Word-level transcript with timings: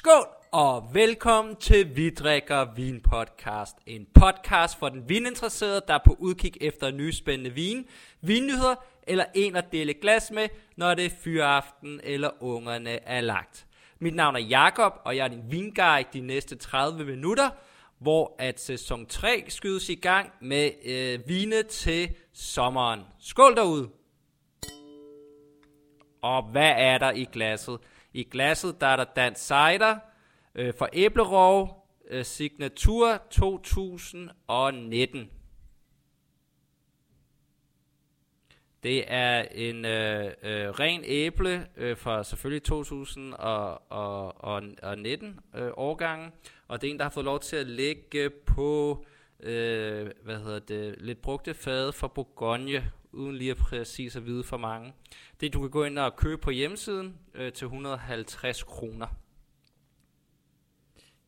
Skål 0.00 0.26
og 0.52 0.90
velkommen 0.94 1.56
til 1.56 1.96
Vi 1.96 2.10
drikker 2.10 2.74
vin 2.74 3.00
podcast. 3.00 3.76
En 3.86 4.06
podcast 4.14 4.78
for 4.78 4.88
den 4.88 5.08
vininteresserede, 5.08 5.82
der 5.88 5.94
er 5.94 5.98
på 6.06 6.16
udkig 6.18 6.52
efter 6.60 6.90
nye 6.90 7.12
spændende 7.12 7.50
vin, 7.50 7.86
vinnyheder 8.20 8.74
eller 9.02 9.24
en 9.34 9.56
at 9.56 9.72
dele 9.72 9.94
glas 9.94 10.30
med, 10.30 10.48
når 10.76 10.94
det 10.94 11.04
er 11.04 11.10
fyraften 11.24 12.00
eller 12.04 12.30
ungerne 12.42 12.90
er 12.90 13.20
lagt. 13.20 13.66
Mit 13.98 14.14
navn 14.14 14.36
er 14.36 14.40
Jakob 14.40 14.92
og 15.04 15.16
jeg 15.16 15.24
er 15.24 15.28
din 15.28 15.50
vinguide 15.50 16.08
de 16.12 16.20
næste 16.20 16.56
30 16.56 17.04
minutter, 17.04 17.50
hvor 17.98 18.36
at 18.38 18.60
sæson 18.60 19.06
3 19.06 19.44
skydes 19.48 19.88
i 19.88 19.94
gang 19.94 20.30
med 20.40 20.70
øh, 20.84 21.28
vine 21.28 21.62
til 21.62 22.14
sommeren. 22.32 23.00
Skål 23.18 23.56
derude! 23.56 23.88
Og 26.22 26.42
hvad 26.42 26.72
er 26.76 26.98
der 26.98 27.12
i 27.12 27.26
glasset? 27.32 27.78
I 28.12 28.22
glasset 28.22 28.80
der 28.80 28.86
er 28.86 28.96
der 28.96 29.04
Dan 29.04 29.34
cider 29.34 29.98
øh, 30.54 30.74
for 30.74 30.88
æblerov 30.92 31.86
øh, 32.10 32.24
signatur 32.24 33.22
2019. 33.30 35.30
Det 38.82 39.04
er 39.06 39.42
en 39.42 39.84
øh, 39.84 40.32
øh, 40.42 40.70
ren 40.70 41.02
æble 41.04 41.66
øh, 41.76 41.96
fra 41.96 42.24
selvfølgelig 42.24 42.62
2019 42.62 45.40
øh, 45.54 45.70
årgangen, 45.76 46.32
og 46.68 46.80
det 46.80 46.86
er 46.86 46.90
en, 46.90 46.98
der 46.98 47.04
har 47.04 47.10
fået 47.10 47.24
lov 47.24 47.40
til 47.40 47.56
at 47.56 47.66
ligge 47.66 48.30
på 48.30 49.04
øh, 49.40 50.10
hvad 50.22 50.36
hedder 50.36 50.58
det, 50.58 50.94
lidt 50.98 51.22
brugte 51.22 51.54
fade 51.54 51.92
fra 51.92 52.08
Bourgogne, 52.08 52.92
uden 53.12 53.36
lige 53.36 53.50
at 53.50 53.56
præcis 53.56 54.16
at 54.16 54.26
vide 54.26 54.44
for 54.44 54.56
mange. 54.56 54.92
Det 55.40 55.52
du 55.52 55.60
kan 55.60 55.70
gå 55.70 55.84
ind 55.84 55.98
og 55.98 56.16
købe 56.16 56.42
på 56.42 56.50
hjemmesiden 56.50 57.18
øh, 57.34 57.52
til 57.52 57.64
150 57.64 58.62
kroner. 58.62 59.06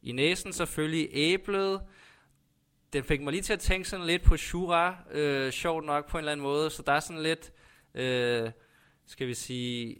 I 0.02 0.12
næsen 0.12 0.52
selvfølgelig 0.52 1.08
æblet. 1.12 1.80
Den 2.92 3.04
fik 3.04 3.20
mig 3.20 3.32
lige 3.32 3.42
til 3.42 3.52
at 3.52 3.60
tænke 3.60 3.88
sådan 3.88 4.06
lidt 4.06 4.22
på 4.22 4.36
Shura, 4.36 4.96
øh, 5.10 5.52
sjovt 5.52 5.84
nok 5.84 6.08
på 6.08 6.16
en 6.16 6.20
eller 6.20 6.32
anden 6.32 6.42
måde. 6.42 6.70
Så 6.70 6.82
der 6.86 6.92
er 6.92 7.00
sådan 7.00 7.22
lidt, 7.22 7.52
øh, 7.94 8.50
skal 9.06 9.26
vi 9.26 9.34
sige, 9.34 9.96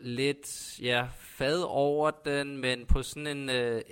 lidt 0.00 0.78
ja, 0.82 1.08
fad 1.18 1.62
over 1.62 2.10
den, 2.10 2.56
men 2.56 2.86
på 2.86 3.02
sådan 3.02 3.26
en, 3.26 3.50
øh, 3.50 3.82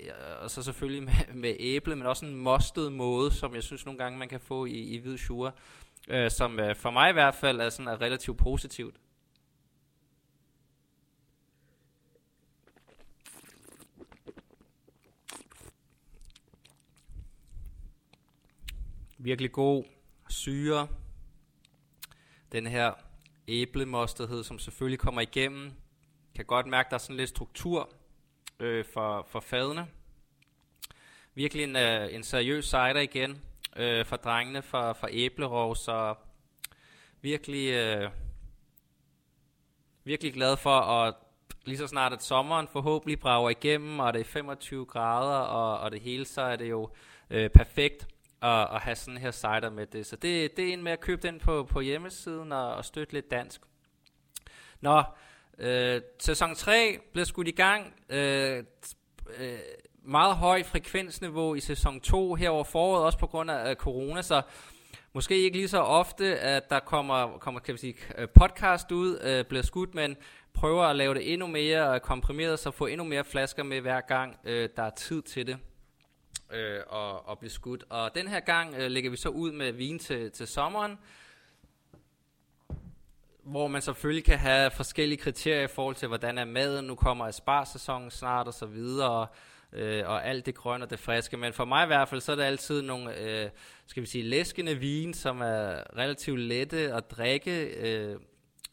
og 0.43 0.51
så 0.51 0.63
selvfølgelig 0.63 1.03
med, 1.03 1.35
med 1.35 1.57
æble, 1.59 1.97
men 1.97 2.07
også 2.07 2.27
en 2.27 2.35
mostet 2.35 2.93
måde, 2.93 3.31
som 3.31 3.55
jeg 3.55 3.63
synes 3.63 3.87
nogle 3.87 3.99
gange 3.99 4.19
man 4.19 4.29
kan 4.29 4.41
få 4.41 4.65
i, 4.65 4.79
i 4.79 4.99
hvid 4.99 5.19
Shura, 5.19 5.53
øh, 6.09 6.31
som 6.31 6.61
øh, 6.61 6.77
for 6.77 6.91
mig 6.91 7.11
i 7.11 7.13
hvert 7.13 7.35
fald 7.35 7.61
er, 7.61 7.69
sådan, 7.69 7.89
er 7.89 8.01
relativt 8.01 8.39
positivt. 8.39 8.97
virkelig 19.25 19.53
god 19.53 19.85
syre. 20.29 20.89
Den 22.53 22.67
her 22.67 22.93
æblemostethed, 23.49 24.45
som 24.45 24.59
selvfølgelig 24.59 24.99
kommer 24.99 25.21
igennem. 25.21 25.73
Kan 26.35 26.45
godt 26.45 26.67
mærke, 26.67 26.91
der 26.91 26.95
er 26.95 26.99
sådan 26.99 27.17
lidt 27.17 27.29
struktur 27.29 27.93
øh, 28.61 28.85
for, 28.85 29.27
for 29.31 29.41
fadene. 29.41 29.87
Virkelig 31.35 31.65
en, 31.65 31.77
øh, 31.77 32.15
en 32.15 32.23
seriøs 32.23 32.65
cider 32.65 33.01
igen 33.01 33.43
øh, 33.77 34.05
for 34.05 34.17
drengene 34.17 34.63
fra, 34.63 34.93
for 34.93 35.09
æblerov, 35.11 35.77
så 35.77 36.15
virkelig, 37.21 37.73
øh, 37.73 38.11
virkelig 40.05 40.33
glad 40.35 40.57
for 40.57 40.81
at 40.81 41.15
lige 41.65 41.79
så 41.79 41.87
snart 41.87 42.13
at 42.13 42.23
sommeren 42.23 42.69
forhåbentlig 42.69 43.21
brager 43.21 43.51
igennem, 43.51 43.99
og 43.99 44.13
det 44.13 44.21
er 44.21 44.25
25 44.25 44.87
grader, 44.87 45.39
og, 45.39 45.79
og 45.79 45.93
det 45.93 46.01
hele, 46.01 46.25
så 46.25 46.41
er 46.41 46.57
det 46.57 46.71
jo 46.71 46.91
øh, 47.31 47.51
perfekt 47.51 48.09
at, 48.43 48.69
at 48.75 48.81
have 48.81 48.97
sådan 48.97 49.19
her 49.19 49.31
cider 49.31 49.71
med 49.71 49.87
det. 49.87 50.07
Så 50.07 50.17
det, 50.17 50.57
det 50.57 50.69
er 50.69 50.73
en 50.73 50.83
med 50.83 50.93
at 50.93 51.01
købe 51.01 51.23
den 51.23 51.39
på, 51.39 51.65
på 51.65 51.81
hjemmesiden 51.81 52.53
og, 52.53 52.75
og 52.75 52.85
støtte 52.85 53.13
lidt 53.13 53.31
dansk. 53.31 53.61
Nå, 54.81 55.03
øh, 55.59 56.01
sæson 56.19 56.55
3 56.55 56.99
bliver 57.13 57.25
skudt 57.25 57.49
i 57.49 57.51
gang. 57.51 57.95
Øh, 58.09 58.65
øh, 59.39 59.59
meget 60.05 60.37
høj 60.37 60.63
frekvensniveau 60.63 61.55
i 61.55 61.61
sæson 61.61 62.01
2 62.01 62.35
her 62.35 62.51
over 62.51 62.65
foråret, 62.65 63.05
også 63.05 63.19
på 63.19 63.27
grund 63.27 63.51
af 63.51 63.71
øh, 63.71 63.77
corona, 63.77 64.23
så 64.23 64.43
måske 65.13 65.43
ikke 65.43 65.57
lige 65.57 65.69
så 65.69 65.79
ofte, 65.79 66.39
at 66.39 66.71
der 66.71 66.81
kommer, 66.81 67.39
kommer 67.39 67.61
kan 67.61 67.73
vi 67.73 67.79
sige, 67.79 67.95
øh, 68.19 68.29
podcast 68.29 68.93
ud, 68.93 69.19
øh, 69.23 69.45
bliver 69.45 69.63
skudt, 69.63 69.95
men 69.95 70.17
prøver 70.53 70.85
at 70.85 70.97
lave 70.97 71.15
det 71.15 71.33
endnu 71.33 71.47
mere 71.47 71.95
øh, 71.95 72.01
komprimeret, 72.01 72.59
så 72.59 72.71
få 72.71 72.87
endnu 72.87 73.05
mere 73.05 73.25
flasker 73.25 73.63
med 73.63 73.81
hver 73.81 74.01
gang, 74.01 74.37
øh, 74.45 74.69
der 74.77 74.83
er 74.83 74.91
tid 74.91 75.23
til 75.23 75.47
det 75.47 75.59
øh, 76.53 76.81
og, 76.87 77.29
og 77.29 77.39
blive 77.39 77.51
skudt. 77.51 77.85
Og 77.91 78.15
den 78.15 78.29
her 78.29 78.41
gang 78.41 78.75
øh, 78.75 78.91
lægger 78.91 79.11
vi 79.11 79.17
så 79.17 79.29
ud 79.29 79.53
med 79.53 79.73
vin 79.73 79.99
til, 79.99 80.31
til 80.31 80.47
sommeren, 80.47 80.99
hvor 83.43 83.69
man 83.69 83.83
selvfølgelig 83.83 84.25
kan 84.25 84.39
have 84.39 84.71
forskellige 84.71 85.19
kriterier 85.19 85.65
i 85.65 85.67
forhold 85.75 85.95
til, 85.95 86.09
hvordan 86.09 86.39
er 86.39 86.45
maden, 86.45 86.85
nu 86.85 86.95
kommer 86.95 87.27
asparsæsonen 87.27 88.11
snart 88.11 88.47
og 88.47 88.55
så 88.55 88.67
videre, 88.67 89.27
øh, 89.75 90.03
og 90.07 90.27
alt 90.27 90.47
det 90.47 90.55
grønne 90.55 90.85
og 90.85 90.91
det 90.91 90.99
friske. 90.99 91.37
Men 91.37 91.53
for 91.53 91.65
mig 91.65 91.85
i 91.85 91.87
hvert 91.87 92.09
fald, 92.09 92.21
så 92.21 92.33
er 92.33 92.37
det 92.37 92.43
altid 92.43 92.83
nogle, 92.83 93.19
øh, 93.21 93.51
skal 93.87 94.03
vi 94.03 94.07
sige, 94.07 94.25
læskende 94.25 94.75
vin, 94.75 95.15
som 95.15 95.41
er 95.41 95.97
relativt 95.99 96.41
lette 96.41 96.93
at 96.93 97.11
drikke, 97.11 97.65
øh, 97.65 98.17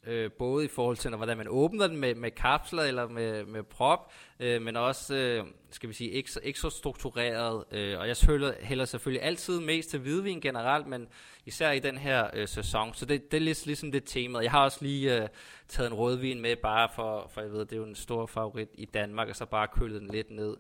øh, 0.08 0.32
både 0.32 0.66
i 0.66 0.68
forhold 0.68 0.98
til, 0.98 1.16
hvordan 1.16 1.38
man 1.38 1.48
åbner 1.50 1.88
den 1.88 1.98
med, 1.98 2.16
med 2.16 2.32
kapsler 2.32 2.84
eller 2.84 3.08
med, 3.08 3.46
med 3.46 3.64
prop, 3.64 4.12
øh, 4.40 4.62
men 4.62 4.76
også, 4.76 5.16
øh, 5.16 5.46
skal 5.72 5.90
vi 5.90 5.94
sige, 5.94 6.10
ikke, 6.10 6.30
ikke 6.44 6.60
så 6.60 6.70
struktureret. 6.70 7.64
Øh, 7.72 8.00
og 8.00 8.08
jeg 8.08 8.16
hælder, 8.28 8.54
hælder 8.62 8.86
selvfølgelig 8.86 9.24
altid 9.24 9.60
mest 9.60 9.90
til 9.90 10.00
hvidvin 10.00 10.42
generelt, 10.42 10.88
men 10.88 11.08
især 11.46 11.72
i 11.72 11.80
den 11.80 11.98
her 11.98 12.30
øh, 12.34 12.48
sæson. 12.48 12.94
Så 12.94 13.06
det, 13.06 13.32
det 13.32 13.38
er 13.38 13.42
lidt, 13.42 13.66
ligesom 13.66 13.92
det 13.92 14.04
tema. 14.06 14.40
Jeg 14.40 14.52
har 14.52 14.64
også 14.64 14.78
lige 14.82 15.22
øh, 15.22 15.28
taget 15.68 15.90
en 15.92 15.98
rødvin 15.98 16.42
med, 16.42 16.56
bare 16.56 16.90
for, 16.96 17.30
for 17.34 17.42
jeg 17.42 17.52
ved, 17.52 17.60
det 17.60 17.74
er 17.74 17.78
jo 17.78 17.86
en 17.86 17.96
stor 17.96 18.26
favorit 18.26 18.70
i 18.74 18.86
Danmark, 18.86 19.30
og 19.30 19.36
så 19.36 19.46
bare 19.46 19.68
kølet 19.68 20.02
den 20.02 20.10
lidt 20.10 20.32
ned. 20.32 20.58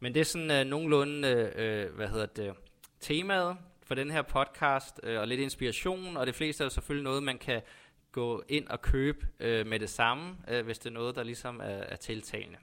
Men 0.00 0.14
det 0.14 0.20
er 0.20 0.24
sådan 0.24 0.50
øh, 0.50 0.64
nogenlunde, 0.66 1.28
øh, 1.28 1.84
øh 1.84 1.94
hvad 1.94 2.08
hedder 2.08 2.26
det, 2.26 2.54
temaet 3.00 3.56
for 3.86 3.94
den 3.94 4.10
her 4.10 4.22
podcast, 4.22 5.00
øh, 5.02 5.20
og 5.20 5.28
lidt 5.28 5.40
inspiration, 5.40 6.16
og 6.16 6.26
det 6.26 6.34
fleste 6.34 6.64
er 6.64 6.68
selvfølgelig 6.68 7.04
noget, 7.04 7.22
man 7.22 7.38
kan 7.38 7.62
gå 8.14 8.42
ind 8.48 8.68
og 8.68 8.82
købe 8.82 9.26
øh, 9.40 9.66
med 9.66 9.80
det 9.80 9.90
samme, 9.90 10.36
øh, 10.48 10.64
hvis 10.64 10.78
det 10.78 10.86
er 10.86 10.94
noget, 10.94 11.16
der 11.16 11.22
ligesom 11.22 11.60
er, 11.60 11.64
er 11.64 11.96
tiltalende. 11.96 12.58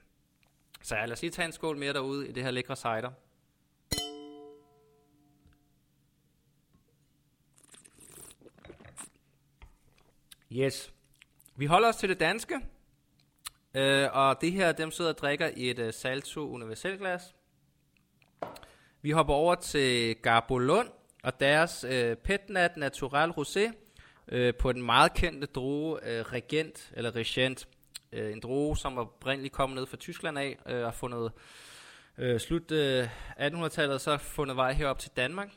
Så 0.82 0.94
lad 0.94 1.12
os 1.12 1.22
lige 1.22 1.30
tage 1.30 1.46
en 1.46 1.52
skål 1.52 1.76
mere 1.76 1.92
derude 1.92 2.28
i 2.28 2.32
det 2.32 2.42
her 2.42 2.50
lækre 2.50 2.76
cider. 2.76 3.10
Yes. 10.52 10.92
Vi 11.56 11.66
holder 11.66 11.88
os 11.88 11.96
til 11.96 12.08
det 12.08 12.20
danske. 12.20 12.54
Øh, 13.74 14.08
og 14.12 14.40
det 14.40 14.52
her, 14.52 14.72
dem 14.72 14.90
sidder 14.90 15.10
og 15.10 15.18
drikker 15.18 15.50
i 15.56 15.70
et 15.70 15.78
øh, 15.78 15.92
Salto 15.92 16.52
Universelglas. 16.52 17.34
Vi 19.02 19.10
hopper 19.10 19.34
over 19.34 19.54
til 19.54 20.16
Garbolund 20.16 20.88
og 21.22 21.40
deres 21.40 21.84
øh, 21.84 22.16
Petnat 22.16 22.76
Natural 22.76 23.30
Rosé 23.30 23.81
øh, 24.28 24.54
på 24.54 24.72
den 24.72 24.82
meget 24.82 25.14
kendte 25.14 25.46
droge 25.46 25.98
øh, 26.08 26.20
Regent, 26.20 26.92
eller 26.94 27.16
Regent. 27.16 27.68
Øh, 28.12 28.32
en 28.32 28.40
droge, 28.40 28.76
som 28.76 28.98
oprindeligt 28.98 29.54
kom 29.54 29.70
ned 29.70 29.86
fra 29.86 29.96
Tyskland 29.96 30.38
af, 30.38 30.58
øh, 30.66 30.86
og 30.86 30.94
fundet 30.94 31.32
øh, 32.18 32.40
slut 32.40 32.70
øh, 32.70 33.08
1800-tallet, 33.38 34.00
så 34.00 34.18
fundet 34.18 34.56
vej 34.56 34.72
herop 34.72 34.98
til 34.98 35.10
Danmark. 35.16 35.48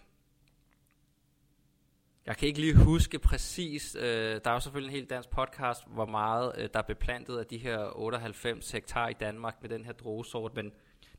Jeg 2.25 2.37
kan 2.37 2.47
ikke 2.47 2.59
lige 2.59 2.75
huske 2.75 3.19
præcis, 3.19 3.95
øh, 3.99 4.41
der 4.43 4.49
er 4.49 4.53
jo 4.53 4.59
selvfølgelig 4.59 4.93
en 4.93 4.99
helt 4.99 5.09
dansk 5.09 5.29
podcast, 5.29 5.81
hvor 5.87 6.05
meget 6.05 6.51
øh, 6.57 6.69
der 6.73 6.79
er 6.79 6.83
beplantet 6.83 7.37
af 7.37 7.45
de 7.45 7.57
her 7.57 7.97
98 7.97 8.71
hektar 8.71 9.07
i 9.07 9.13
Danmark 9.13 9.55
med 9.61 9.69
den 9.69 9.85
her 9.85 9.93
drogesort, 9.93 10.55
men 10.55 10.71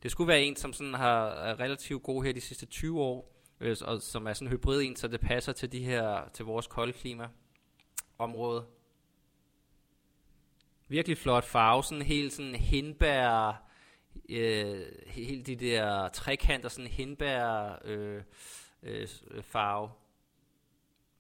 det 0.02 0.10
skulle 0.10 0.28
være 0.28 0.42
en, 0.42 0.56
som 0.56 0.72
sådan 0.72 0.94
har 0.94 1.28
er 1.28 1.60
relativt 1.60 2.02
god 2.02 2.24
her 2.24 2.32
de 2.32 2.40
sidste 2.40 2.66
20 2.66 3.00
år, 3.00 3.35
øh, 3.60 3.76
og 3.84 4.02
som 4.02 4.26
er 4.26 4.32
sådan 4.32 4.48
en 4.48 4.52
hybrid 4.52 4.82
en, 4.82 4.96
så 4.96 5.08
det 5.08 5.20
passer 5.20 5.52
til 5.52 5.72
de 5.72 5.84
her 5.84 6.28
til 6.28 6.44
vores 6.44 6.66
koldklima 6.66 7.28
område. 8.18 8.66
Virkelig 10.88 11.18
flot 11.18 11.44
farve, 11.44 11.84
sådan 11.84 12.02
helt 12.02 12.32
sådan 12.32 12.54
hindbær, 12.54 13.62
øh, 14.28 14.86
helt 15.06 15.46
de 15.46 15.56
der 15.56 16.08
trekanter, 16.08 16.68
sådan 16.68 16.90
hindbær 16.90 17.78
øh, 17.84 18.22
øh, 18.82 19.08
øh, 19.30 19.42
farve. 19.42 19.90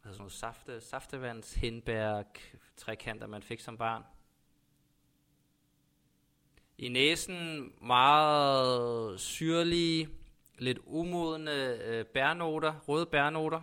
Altså 0.04 0.16
sådan 0.16 0.18
noget 0.18 0.32
safte, 0.32 0.72
øh, 0.72 0.82
saftevands 0.82 1.54
hindbær 1.54 2.22
trekanter, 2.76 3.26
man 3.26 3.42
fik 3.42 3.60
som 3.60 3.78
barn. 3.78 4.02
I 6.78 6.88
næsen 6.88 7.72
meget 7.82 9.20
syrlige, 9.20 10.08
lidt 10.58 10.78
umodne 10.84 11.84
øh, 11.84 12.04
bærnoter, 12.04 12.80
røde 12.88 13.06
bærnoter. 13.06 13.60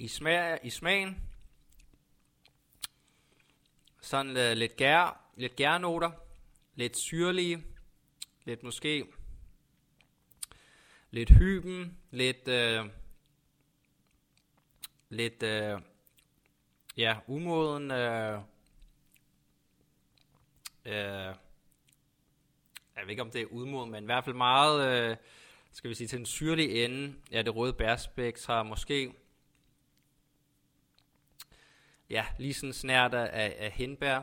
i, 0.00 0.08
smag, 0.08 0.58
i 0.62 0.70
smagen. 0.70 1.22
Sådan 4.00 4.36
øh, 4.36 4.56
lidt 4.56 4.76
gær, 4.76 5.30
lidt 5.36 5.56
gærnoter, 5.56 6.10
lidt 6.74 6.98
syrlige, 6.98 7.64
lidt 8.44 8.62
måske 8.62 9.06
lidt 11.10 11.30
hyben, 11.30 11.98
lidt 12.10 12.48
øh, 12.48 12.86
lidt 15.08 15.42
øh, 15.42 15.80
ja, 16.98 17.16
umoden 17.26 17.90
Øh, 17.90 18.40
øh, 20.84 21.34
jeg 22.96 23.04
ved 23.04 23.10
ikke 23.10 23.22
om 23.22 23.30
det 23.30 23.42
er 23.42 23.46
udmoden, 23.46 23.90
men 23.90 24.04
i 24.04 24.06
hvert 24.06 24.24
fald 24.24 24.36
meget, 24.36 25.10
Øh, 25.10 25.16
skal 25.72 25.90
vi 25.90 25.94
sige, 25.94 26.08
til 26.08 26.18
den 26.18 26.26
syrlige 26.26 26.84
ende 26.84 27.14
ja, 27.32 27.42
det 27.42 27.56
røde 27.56 27.72
bærspektrum, 27.72 28.66
måske 28.66 29.14
ja, 32.10 32.26
lige 32.38 32.54
sådan 32.54 32.72
snært 32.72 33.14
af, 33.14 33.56
af 33.58 33.70
hindbær. 33.70 34.22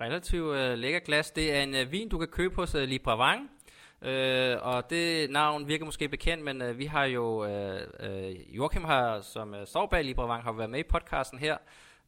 Relativt 0.00 0.56
øh, 0.56 0.78
lækker 0.78 1.00
glas. 1.00 1.30
Det 1.30 1.54
er 1.54 1.62
en 1.62 1.74
øh, 1.74 1.92
vin, 1.92 2.08
du 2.08 2.18
kan 2.18 2.28
købe 2.28 2.54
hos 2.54 2.74
øh, 2.74 2.88
Libravang. 2.88 3.51
Øh, 4.04 4.56
og 4.62 4.90
det 4.90 5.30
navn 5.30 5.68
virker 5.68 5.84
måske 5.84 6.08
bekendt, 6.08 6.44
men 6.44 6.62
øh, 6.62 6.78
vi 6.78 6.84
har 6.84 7.04
jo, 7.04 7.44
øh, 7.44 7.80
øh, 8.00 8.56
Joachim 8.56 8.84
har, 8.84 9.20
som 9.20 9.54
øh, 9.54 9.66
står 9.66 9.86
bag 9.86 10.04
Libravang, 10.04 10.42
har 10.42 10.52
været 10.52 10.70
med 10.70 10.80
i 10.80 10.82
podcasten 10.82 11.38
her, 11.38 11.56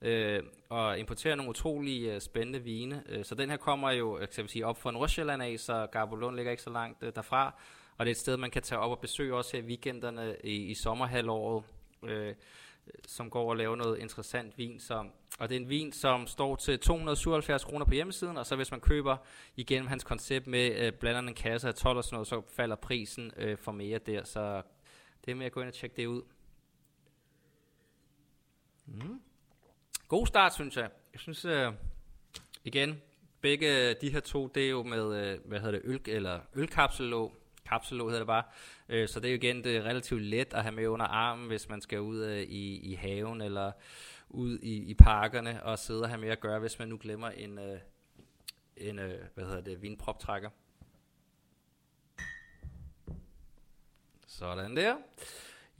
øh, 0.02 0.42
og 0.68 0.98
importerer 0.98 1.34
nogle 1.34 1.50
utrolig 1.50 2.08
øh, 2.08 2.20
spændende 2.20 2.58
vine. 2.58 3.02
Øh, 3.08 3.24
så 3.24 3.34
den 3.34 3.50
her 3.50 3.56
kommer 3.56 3.90
jo, 3.90 4.14
uh, 4.14 4.26
kan 4.36 4.48
sige, 4.48 4.66
op 4.66 4.82
fra 4.82 4.90
Nordsjælland 4.90 5.42
af, 5.42 5.58
så 5.58 5.86
Garbolund 5.92 6.36
ligger 6.36 6.50
ikke 6.50 6.62
så 6.62 6.70
langt 6.70 7.02
øh, 7.02 7.12
derfra. 7.14 7.54
Og 7.98 8.06
det 8.06 8.10
er 8.10 8.14
et 8.14 8.20
sted, 8.20 8.36
man 8.36 8.50
kan 8.50 8.62
tage 8.62 8.78
op 8.78 8.90
og 8.90 8.98
besøge 8.98 9.34
også 9.34 9.56
her 9.56 9.64
i 9.64 9.66
weekenderne 9.66 10.36
i, 10.44 10.56
i 10.56 10.74
sommerhalvåret, 10.74 11.64
øh, 12.02 12.34
som 13.06 13.30
går 13.30 13.50
og 13.50 13.56
laver 13.56 13.76
noget 13.76 13.98
interessant 13.98 14.58
vin. 14.58 14.80
Så, 14.80 15.04
og 15.38 15.48
det 15.48 15.56
er 15.56 15.60
en 15.60 15.68
vin, 15.68 15.92
som 15.92 16.26
står 16.26 16.56
til 16.56 16.78
277 16.78 17.64
kroner 17.64 17.86
på 17.86 17.94
hjemmesiden, 17.94 18.36
og 18.36 18.46
så 18.46 18.56
hvis 18.56 18.70
man 18.70 18.80
køber 18.80 19.16
igennem 19.56 19.88
hans 19.88 20.04
koncept 20.04 20.46
med 20.46 20.76
øh, 20.76 20.92
blandt 20.92 21.28
en 21.28 21.34
kasse 21.34 21.68
af 21.68 21.74
12 21.74 21.98
og 21.98 22.04
sådan 22.04 22.14
noget, 22.14 22.28
så 22.28 22.42
falder 22.56 22.76
prisen 22.76 23.32
øh, 23.36 23.58
for 23.58 23.72
mere 23.72 23.98
der. 23.98 24.24
Så 24.24 24.62
det 25.24 25.30
er 25.30 25.34
med 25.34 25.46
at 25.46 25.52
gå 25.52 25.60
ind 25.60 25.68
og 25.68 25.74
tjekke 25.74 25.96
det 25.96 26.06
ud. 26.06 26.22
Mm. 28.86 29.20
God 30.08 30.26
start, 30.26 30.54
synes 30.54 30.76
jeg. 30.76 30.90
Jeg 31.12 31.20
synes, 31.20 31.44
øh, 31.44 31.72
igen, 32.64 33.02
begge 33.40 33.94
de 33.94 34.10
her 34.10 34.20
to, 34.20 34.46
det 34.46 34.64
er 34.64 34.70
jo 34.70 34.82
med, 34.82 35.16
øh, 35.16 35.38
hvad 35.44 35.60
hedder 35.60 35.78
det, 35.78 35.82
øl, 35.84 36.00
eller 36.06 36.40
ølkapsellåg, 36.54 37.43
kapsellåg 37.68 38.08
hedder 38.08 38.20
det 38.20 38.26
bare. 38.26 38.42
Øh, 38.88 39.08
så 39.08 39.20
det 39.20 39.28
er 39.28 39.32
jo 39.32 39.36
igen 39.36 39.64
det 39.64 39.76
er 39.76 39.82
relativt 39.82 40.22
let 40.22 40.54
at 40.54 40.62
have 40.62 40.74
med 40.74 40.86
under 40.86 41.06
armen, 41.06 41.46
hvis 41.46 41.68
man 41.68 41.80
skal 41.80 42.00
ud 42.00 42.24
øh, 42.24 42.42
i, 42.42 42.92
i 42.92 42.94
haven 42.94 43.40
eller 43.40 43.72
ud 44.28 44.58
i, 44.58 44.90
i 44.90 44.94
parkerne 44.94 45.62
og 45.62 45.78
sidde 45.78 46.02
og 46.02 46.08
have 46.08 46.20
med 46.20 46.28
at 46.28 46.40
gøre, 46.40 46.58
hvis 46.58 46.78
man 46.78 46.88
nu 46.88 46.98
glemmer 47.00 47.28
en, 47.28 47.58
øh, 47.58 47.78
en 48.76 48.98
øh, 48.98 49.24
hvad 49.34 49.44
hedder 49.44 49.60
det, 49.60 49.82
vindproptrækker. 49.82 50.50
Sådan 54.26 54.76
der. 54.76 54.96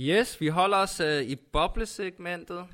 Yes, 0.01 0.41
vi 0.41 0.49
holder 0.49 0.77
os 0.77 1.01
øh, 1.01 1.23
i 1.23 1.37
boblesegmentet. 1.37 2.67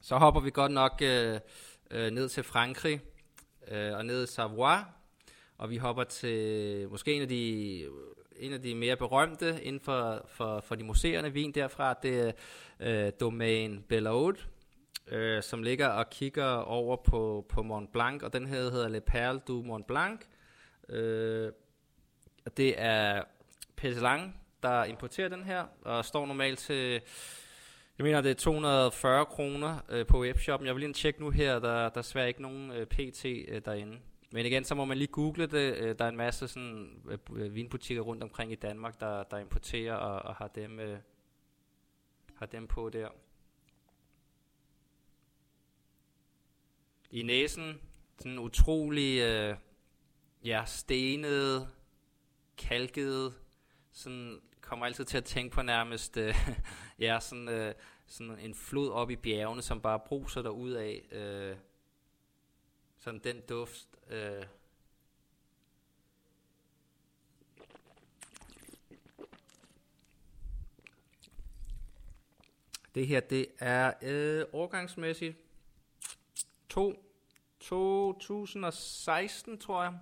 Så 0.00 0.18
hopper 0.18 0.40
vi 0.40 0.50
godt 0.50 0.72
nok 0.72 1.02
øh, 1.02 1.40
øh, 1.90 2.10
ned 2.10 2.28
til 2.28 2.42
Frankrig 2.42 3.00
øh, 3.68 3.96
og 3.96 4.06
ned 4.06 4.24
i 4.24 4.26
Savoie, 4.26 4.84
og 5.60 5.70
vi 5.70 5.76
hopper 5.76 6.04
til 6.04 6.88
måske 6.90 7.12
en 7.12 7.22
af 7.22 7.28
de, 7.28 7.86
en 8.36 8.52
af 8.52 8.62
de 8.62 8.74
mere 8.74 8.96
berømte 8.96 9.62
inden 9.62 9.80
for, 9.80 10.24
for, 10.28 10.60
for 10.60 10.74
de 10.74 10.84
museerne 10.84 11.32
vin 11.32 11.52
derfra, 11.52 11.94
det 12.02 12.28
er 12.28 12.32
øh, 12.80 13.12
Domaine 13.20 13.82
Bellaude, 13.88 14.38
øh, 15.08 15.42
som 15.42 15.62
ligger 15.62 15.88
og 15.88 16.10
kigger 16.10 16.46
over 16.46 16.96
på, 16.96 17.46
på 17.48 17.62
Mont 17.62 17.92
Blanc, 17.92 18.22
og 18.22 18.32
den 18.32 18.46
her 18.46 18.56
hedder 18.56 18.88
Le 18.88 19.00
Perle 19.00 19.40
du 19.48 19.62
Mont 19.62 19.86
Blanc. 19.86 20.20
Øh, 20.88 21.52
det 22.56 22.74
er 22.76 23.22
Peselang, 23.76 24.40
der 24.62 24.84
importerer 24.84 25.28
den 25.28 25.44
her, 25.44 25.64
og 25.82 26.04
står 26.04 26.26
normalt 26.26 26.58
til, 26.58 26.92
jeg 27.98 28.04
mener 28.04 28.20
det 28.20 28.30
er 28.30 28.34
240 28.34 29.26
kroner 29.26 29.78
øh, 29.88 30.06
på 30.06 30.20
webshoppen. 30.20 30.66
Jeg 30.66 30.74
vil 30.74 30.80
lige 30.80 30.92
tjekke 30.92 31.20
nu 31.20 31.30
her, 31.30 31.52
der, 31.52 31.60
der 31.60 31.68
er 31.70 31.88
desværre 31.88 32.28
ikke 32.28 32.42
nogen 32.42 32.70
øh, 32.70 32.86
PT 32.86 33.24
øh, 33.24 33.62
derinde. 33.64 33.98
Men 34.32 34.46
igen, 34.46 34.64
så 34.64 34.74
må 34.74 34.84
man 34.84 34.98
lige 34.98 35.08
google 35.12 35.46
det. 35.46 35.76
Øh, 35.76 35.98
der 35.98 36.04
er 36.04 36.08
en 36.08 36.16
masse 36.16 36.48
sådan, 36.48 37.02
øh, 37.36 37.54
vinbutikker 37.54 38.02
rundt 38.02 38.22
omkring 38.22 38.52
i 38.52 38.54
Danmark, 38.54 39.00
der, 39.00 39.22
der 39.22 39.38
importerer 39.38 39.94
og, 39.94 40.22
og 40.22 40.34
har, 40.34 40.48
dem, 40.48 40.80
øh, 40.80 40.98
har 42.34 42.46
dem 42.46 42.66
på 42.66 42.90
der. 42.90 43.08
I 47.10 47.22
næsen, 47.22 47.80
sådan 48.18 48.38
utrolig 48.38 49.20
øh, 49.20 49.56
ja, 50.44 50.64
stenet, 50.66 51.68
kalket, 52.58 53.34
sådan 53.92 54.40
kommer 54.60 54.86
altid 54.86 55.04
til 55.04 55.16
at 55.16 55.24
tænke 55.24 55.54
på 55.54 55.62
nærmest 55.62 56.16
øh, 56.16 56.34
ja, 56.98 57.20
sådan, 57.20 57.48
øh, 57.48 57.74
sådan 58.06 58.38
en 58.38 58.54
flod 58.54 58.90
op 58.90 59.10
i 59.10 59.16
bjergene, 59.16 59.62
som 59.62 59.80
bare 59.80 60.00
bruser 60.00 60.42
der 60.42 60.50
ud 60.50 60.70
af. 60.70 61.08
Øh, 61.12 61.56
sådan 63.00 63.20
den 63.24 63.40
duft. 63.40 63.88
Øh, 64.08 64.46
det 72.94 73.06
her, 73.06 73.20
det 73.20 73.46
er 73.58 73.92
øh, 74.02 74.44
årgangsmæssigt 74.52 75.36
2, 76.68 77.04
2016, 77.60 79.58
tror 79.58 79.82
jeg. 79.82 79.98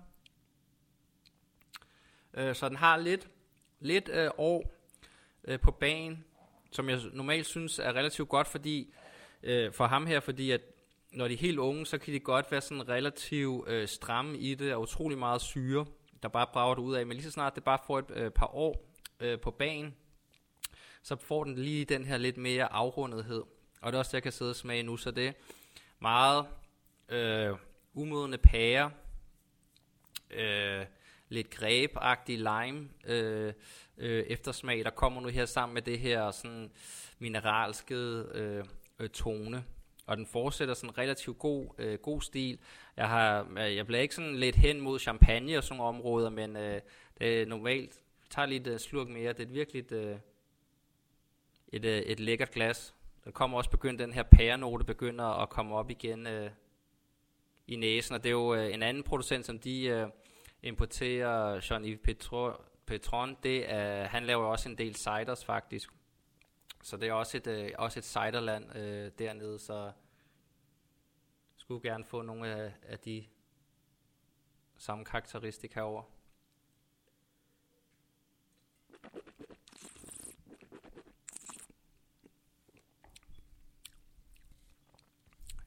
Øh, 2.33 2.55
så 2.55 2.69
den 2.69 2.77
har 2.77 2.97
lidt, 2.97 3.29
lidt 3.79 4.09
øh, 4.09 4.31
år 4.37 4.71
øh, 5.43 5.59
på 5.59 5.71
banen, 5.71 6.25
som 6.71 6.89
jeg 6.89 6.99
normalt 7.13 7.45
synes 7.45 7.79
er 7.79 7.93
relativt 7.93 8.29
godt, 8.29 8.47
fordi 8.47 8.93
øh, 9.43 9.73
for 9.73 9.87
ham 9.87 10.05
her, 10.05 10.19
fordi 10.19 10.51
at 10.51 10.61
når 11.11 11.27
de 11.27 11.33
er 11.33 11.37
helt 11.37 11.59
unge, 11.59 11.85
så 11.85 11.97
kan 11.97 12.13
de 12.13 12.19
godt 12.19 12.51
være 12.51 12.61
sådan 12.61 12.89
relativt 12.89 13.69
øh, 13.69 13.87
stramme 13.87 14.37
i 14.37 14.55
det, 14.55 14.73
og 14.73 14.81
utrolig 14.81 15.17
meget 15.17 15.41
syre, 15.41 15.85
der 16.23 16.29
bare 16.29 16.47
brager 16.53 16.75
det 16.75 16.81
ud 16.81 16.95
af. 16.95 17.05
Men 17.05 17.17
lige 17.17 17.23
så 17.23 17.31
snart 17.31 17.55
det 17.55 17.63
bare 17.63 17.79
får 17.87 17.99
et 17.99 18.11
øh, 18.11 18.31
par 18.31 18.55
år 18.55 18.89
øh, 19.19 19.39
på 19.39 19.51
banen, 19.51 19.95
så 21.03 21.15
får 21.15 21.43
den 21.43 21.55
lige 21.55 21.85
den 21.85 22.05
her 22.05 22.17
lidt 22.17 22.37
mere 22.37 22.73
afrundethed. 22.73 23.43
Og 23.81 23.91
det 23.91 23.93
er 23.93 23.99
også 23.99 24.09
det, 24.09 24.13
jeg 24.13 24.23
kan 24.23 24.31
sidde 24.31 24.51
og 24.51 24.55
smage 24.55 24.83
nu, 24.83 24.97
så 24.97 25.11
det 25.11 25.27
er 25.27 25.33
meget 25.99 26.45
øh, 27.09 27.55
umodende 27.93 28.37
pære, 28.37 28.91
øh, 30.31 30.85
lidt 31.29 31.49
græbagtig 31.49 32.37
lime 32.37 32.89
øh, 33.05 33.53
øh, 33.97 34.23
eftersmag, 34.23 34.83
der 34.83 34.89
kommer 34.89 35.21
nu 35.21 35.27
her 35.27 35.45
sammen 35.45 35.73
med 35.73 35.81
det 35.81 35.99
her 35.99 36.31
sådan 36.31 36.71
mineralske 37.19 37.95
øh, 37.95 38.65
øh, 38.99 39.09
tone 39.09 39.63
og 40.09 40.17
den 40.17 40.25
fortsætter 40.25 40.73
sådan 40.73 40.97
relativt 40.97 41.39
god, 41.39 41.67
øh, 41.77 41.99
god 41.99 42.21
stil. 42.21 42.59
Jeg, 42.97 43.09
har, 43.09 43.47
øh, 43.57 43.75
jeg 43.75 43.85
bliver 43.85 44.01
ikke 44.01 44.15
sådan 44.15 44.35
lidt 44.35 44.55
hen 44.55 44.81
mod 44.81 44.99
champagne 44.99 45.57
og 45.57 45.63
sådan 45.63 45.77
nogle 45.77 45.97
områder, 45.97 46.29
men 46.29 46.55
øh, 46.55 46.81
det 47.19 47.41
er 47.41 47.45
normalt, 47.45 48.01
tager 48.29 48.45
lidt 48.45 48.67
uh, 48.67 48.77
slurk 48.77 49.07
mere. 49.07 49.33
Det 49.33 49.43
er 49.43 49.51
virkelig 49.51 49.79
et, 49.79 49.91
øh, 49.91 50.15
et, 51.67 51.85
øh, 51.85 51.97
et 51.97 52.19
lækkert 52.19 52.51
glas. 52.51 52.95
Der 53.25 53.31
kommer 53.31 53.57
også 53.57 53.69
begyndt, 53.69 53.99
den 53.99 54.13
her 54.13 54.23
pærenote 54.23 54.83
begynder 54.83 55.25
at 55.25 55.49
komme 55.49 55.75
op 55.75 55.91
igen 55.91 56.27
øh, 56.27 56.51
i 57.67 57.75
næsen, 57.75 58.15
og 58.15 58.23
det 58.23 58.29
er 58.29 58.33
jo 58.33 58.55
øh, 58.55 58.73
en 58.73 58.83
anden 58.83 59.03
producent, 59.03 59.45
som 59.45 59.59
de 59.59 59.85
øh, 59.85 60.07
importerer, 60.63 61.59
Jean-Yves 61.59 62.01
Petro, 62.03 62.51
Petron, 62.85 63.37
det 63.43 63.71
er, 63.71 64.03
han 64.03 64.25
laver 64.25 64.45
også 64.45 64.69
en 64.69 64.77
del 64.77 64.95
ciders 64.95 65.45
faktisk. 65.45 65.89
Så 66.83 66.97
det 66.97 67.09
er 67.09 67.13
også 67.13 67.37
et, 67.37 67.47
øh, 67.47 67.71
også 67.77 67.99
et 67.99 68.05
ciderland 68.05 68.75
øh, 68.75 69.11
dernede, 69.19 69.59
så 69.59 69.91
skulle 71.57 71.89
gerne 71.89 72.05
få 72.05 72.21
nogle 72.21 72.47
af, 72.47 72.73
af 72.83 72.99
de 72.99 73.25
samme 74.77 75.05
karakteristika 75.05 75.81
over. 75.81 76.03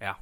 Ja. 0.00 0.14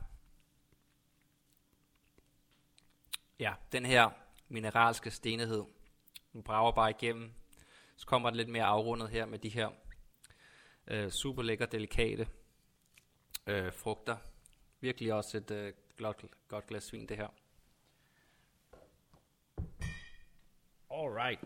Ja, 3.38 3.54
den 3.72 3.86
her 3.86 4.10
mineralske 4.48 5.10
stenighed, 5.10 5.64
den 6.32 6.42
brager 6.42 6.72
bare 6.72 6.90
igennem. 6.90 7.32
Så 7.96 8.06
kommer 8.06 8.30
det 8.30 8.36
lidt 8.36 8.48
mere 8.48 8.64
afrundet 8.64 9.08
her 9.08 9.26
med 9.26 9.38
de 9.38 9.48
her 9.48 9.70
Øh, 10.90 11.10
super 11.10 11.42
lækker, 11.42 11.66
delikate 11.66 12.28
øh, 13.46 13.72
frugter. 13.72 14.16
Virkelig 14.80 15.12
også 15.12 15.36
et 15.36 15.50
øh, 15.50 15.72
godt, 15.98 16.24
godt 16.48 16.66
glas 16.66 16.92
vin, 16.92 17.06
det 17.06 17.16
her. 17.16 17.28
Alright. 20.90 21.40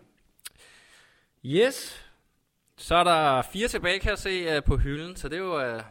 Yes. 1.44 2.10
Så 2.76 2.94
er 2.94 3.04
der 3.04 3.42
fire 3.42 3.68
tilbage, 3.68 3.98
kan 4.00 4.10
jeg 4.10 4.18
se, 4.18 4.30
øh, 4.30 4.64
på 4.64 4.76
hylden, 4.76 5.16
så 5.16 5.28
det 5.28 5.36
er 5.36 5.42
jo... 5.42 5.60
Øh, 5.60 5.82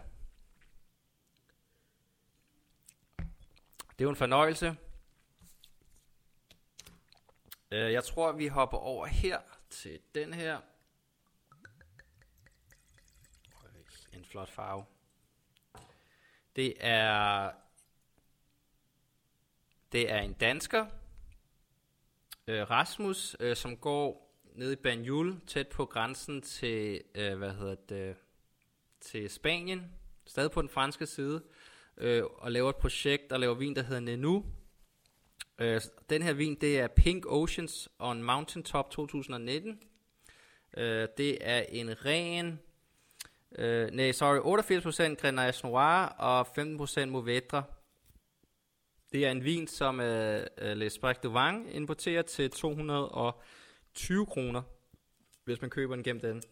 det 3.77 4.01
er 4.01 4.05
jo 4.05 4.10
en 4.10 4.15
fornøjelse. 4.15 4.75
Øh, 7.72 7.91
jeg 7.91 8.03
tror, 8.03 8.31
vi 8.31 8.48
hopper 8.48 8.77
over 8.77 9.05
her 9.05 9.39
til 9.69 10.00
den 10.15 10.33
her. 10.33 10.62
En 14.17 14.25
flot 14.25 14.50
farve. 14.50 14.86
Det 16.55 16.74
er 16.79 17.51
det 19.91 20.12
er 20.12 20.20
en 20.20 20.34
dansker, 20.34 20.86
øh, 22.48 22.70
Rasmus, 22.70 23.36
øh, 23.39 23.55
som 23.55 23.77
går 23.77 24.34
ned 24.55 24.72
i 24.72 24.75
Banjul, 24.75 25.39
tæt 25.48 25.67
på 25.67 25.86
grænsen 25.86 26.41
til, 26.41 27.01
øh, 27.15 27.38
hvad 27.38 27.51
hedder 27.51 27.75
det, 27.75 28.15
til 29.01 29.29
Spanien, 29.29 29.91
stadig 30.25 30.51
på 30.51 30.62
den 30.62 30.70
franske 30.70 31.05
side, 31.05 31.43
øh, 31.98 32.24
og 32.24 32.51
laver 32.51 32.70
et 32.70 32.75
projekt, 32.75 33.29
der 33.29 33.38
laver 33.38 33.55
vin, 33.55 33.75
der 33.75 33.82
hedder 33.82 34.01
Nenu. 34.01 34.46
Øh, 35.60 35.82
den 36.10 36.22
her 36.22 36.34
vin, 36.34 36.55
det 36.55 36.79
er 36.79 36.88
Pink 36.88 37.25
Oceans 37.25 37.89
on 38.00 38.24
Mountaintop 38.24 38.91
2019. 38.91 39.79
Øh, 40.77 41.08
det 41.17 41.38
er 41.41 41.62
en 41.70 42.05
ren, 42.05 42.60
øh, 43.57 43.91
nej, 43.91 44.12
sorry, 44.12 44.39
88% 45.12 45.15
Grenache 45.15 45.67
Noir 45.67 46.05
og 46.05 46.48
15% 46.48 47.05
Mourvedre. 47.05 47.63
Det 49.12 49.25
er 49.25 49.31
en 49.31 49.43
vin, 49.43 49.67
som 49.67 50.00
øh, 50.00 50.45
øh 50.57 50.77
Les 50.77 50.98
L'Espresso 50.98 51.19
de 51.24 51.33
Vang 51.33 51.75
importerer 51.75 52.22
til 52.22 52.51
220 52.51 54.25
kroner, 54.25 54.62
hvis 55.43 55.62
man 55.62 55.69
køber 55.69 55.95
den 55.95 56.03
gennem 56.03 56.22
den. 56.22 56.43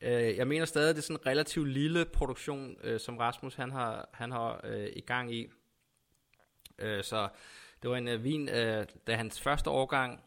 Øh, 0.00 0.36
jeg 0.36 0.48
mener 0.48 0.64
stadig, 0.64 0.90
at 0.90 0.96
det 0.96 1.02
er 1.02 1.06
sådan 1.06 1.16
en 1.16 1.26
relativt 1.26 1.68
lille 1.68 2.04
produktion, 2.04 2.76
øh, 2.82 3.00
som 3.00 3.18
Rasmus 3.18 3.54
han 3.54 3.70
har, 3.70 4.08
han 4.12 4.30
har 4.30 4.60
øh, 4.64 4.88
i 4.96 5.00
gang 5.00 5.34
i. 5.34 5.48
Øh, 6.78 7.04
så 7.04 7.28
det 7.82 7.90
var 7.90 7.96
en 7.96 8.08
øh, 8.08 8.24
vin, 8.24 8.48
øh, 8.48 8.86
da 9.06 9.14
hans 9.14 9.40
første 9.40 9.70
årgang, 9.70 10.20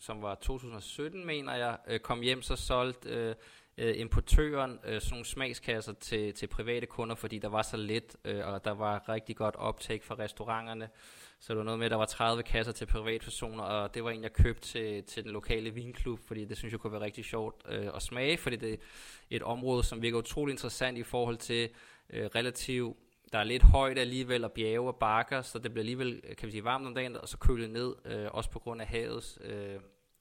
som 0.00 0.22
var 0.22 0.34
2017, 0.34 1.26
mener 1.26 1.54
jeg, 1.54 1.78
øh, 1.86 2.00
kom 2.00 2.20
hjem, 2.20 2.42
så 2.42 2.56
solgte 2.56 3.08
øh, 3.08 3.34
øh, 3.78 4.00
importøren 4.00 4.78
øh, 4.84 5.00
sådan 5.00 5.12
nogle 5.12 5.24
smagskasser 5.24 5.92
til, 5.92 6.34
til 6.34 6.46
private 6.46 6.86
kunder, 6.86 7.14
fordi 7.14 7.38
der 7.38 7.48
var 7.48 7.62
så 7.62 7.76
lidt, 7.76 8.16
øh, 8.24 8.46
og 8.46 8.64
der 8.64 8.70
var 8.70 9.08
rigtig 9.08 9.36
godt 9.36 9.56
optag 9.56 10.02
fra 10.02 10.14
restauranterne. 10.18 10.88
Så 11.40 11.52
det 11.52 11.58
var 11.58 11.64
noget 11.64 11.78
med, 11.78 11.86
at 11.86 11.90
der 11.90 11.96
var 11.96 12.06
30 12.06 12.42
kasser 12.42 12.72
til 12.72 12.86
privatpersoner, 12.86 13.62
og 13.62 13.94
det 13.94 14.04
var 14.04 14.10
en, 14.10 14.22
jeg 14.22 14.32
købte 14.32 14.68
til, 14.68 15.04
til 15.04 15.24
den 15.24 15.32
lokale 15.32 15.70
vinklub, 15.70 16.20
fordi 16.26 16.44
det 16.44 16.56
synes 16.56 16.72
jeg 16.72 16.80
kunne 16.80 16.92
være 16.92 17.02
rigtig 17.02 17.24
sjovt 17.24 17.62
øh, 17.68 17.90
at 17.94 18.02
smage, 18.02 18.38
fordi 18.38 18.56
det 18.56 18.72
er 18.72 18.76
et 19.30 19.42
område, 19.42 19.84
som 19.84 20.02
virker 20.02 20.18
utrolig 20.18 20.52
interessant 20.52 20.98
i 20.98 21.02
forhold 21.02 21.36
til 21.36 21.68
øh, 22.10 22.26
relativt 22.26 22.96
der 23.32 23.38
er 23.38 23.44
lidt 23.44 23.62
højt 23.62 23.98
alligevel, 23.98 24.44
og 24.44 24.52
bjerge 24.52 24.88
og 24.88 24.96
bakker, 24.96 25.42
så 25.42 25.58
det 25.58 25.72
bliver 25.72 25.82
alligevel, 25.82 26.22
kan 26.38 26.46
vi 26.46 26.50
sige, 26.50 26.64
varmt 26.64 26.86
om 26.86 26.94
dagen, 26.94 27.16
og 27.16 27.28
så 27.28 27.38
kølet 27.38 27.70
ned, 27.70 27.94
øh, 28.04 28.28
også 28.30 28.50
på 28.50 28.58
grund 28.58 28.80
af 28.80 28.86
havets, 28.86 29.38
øh, 29.44 29.74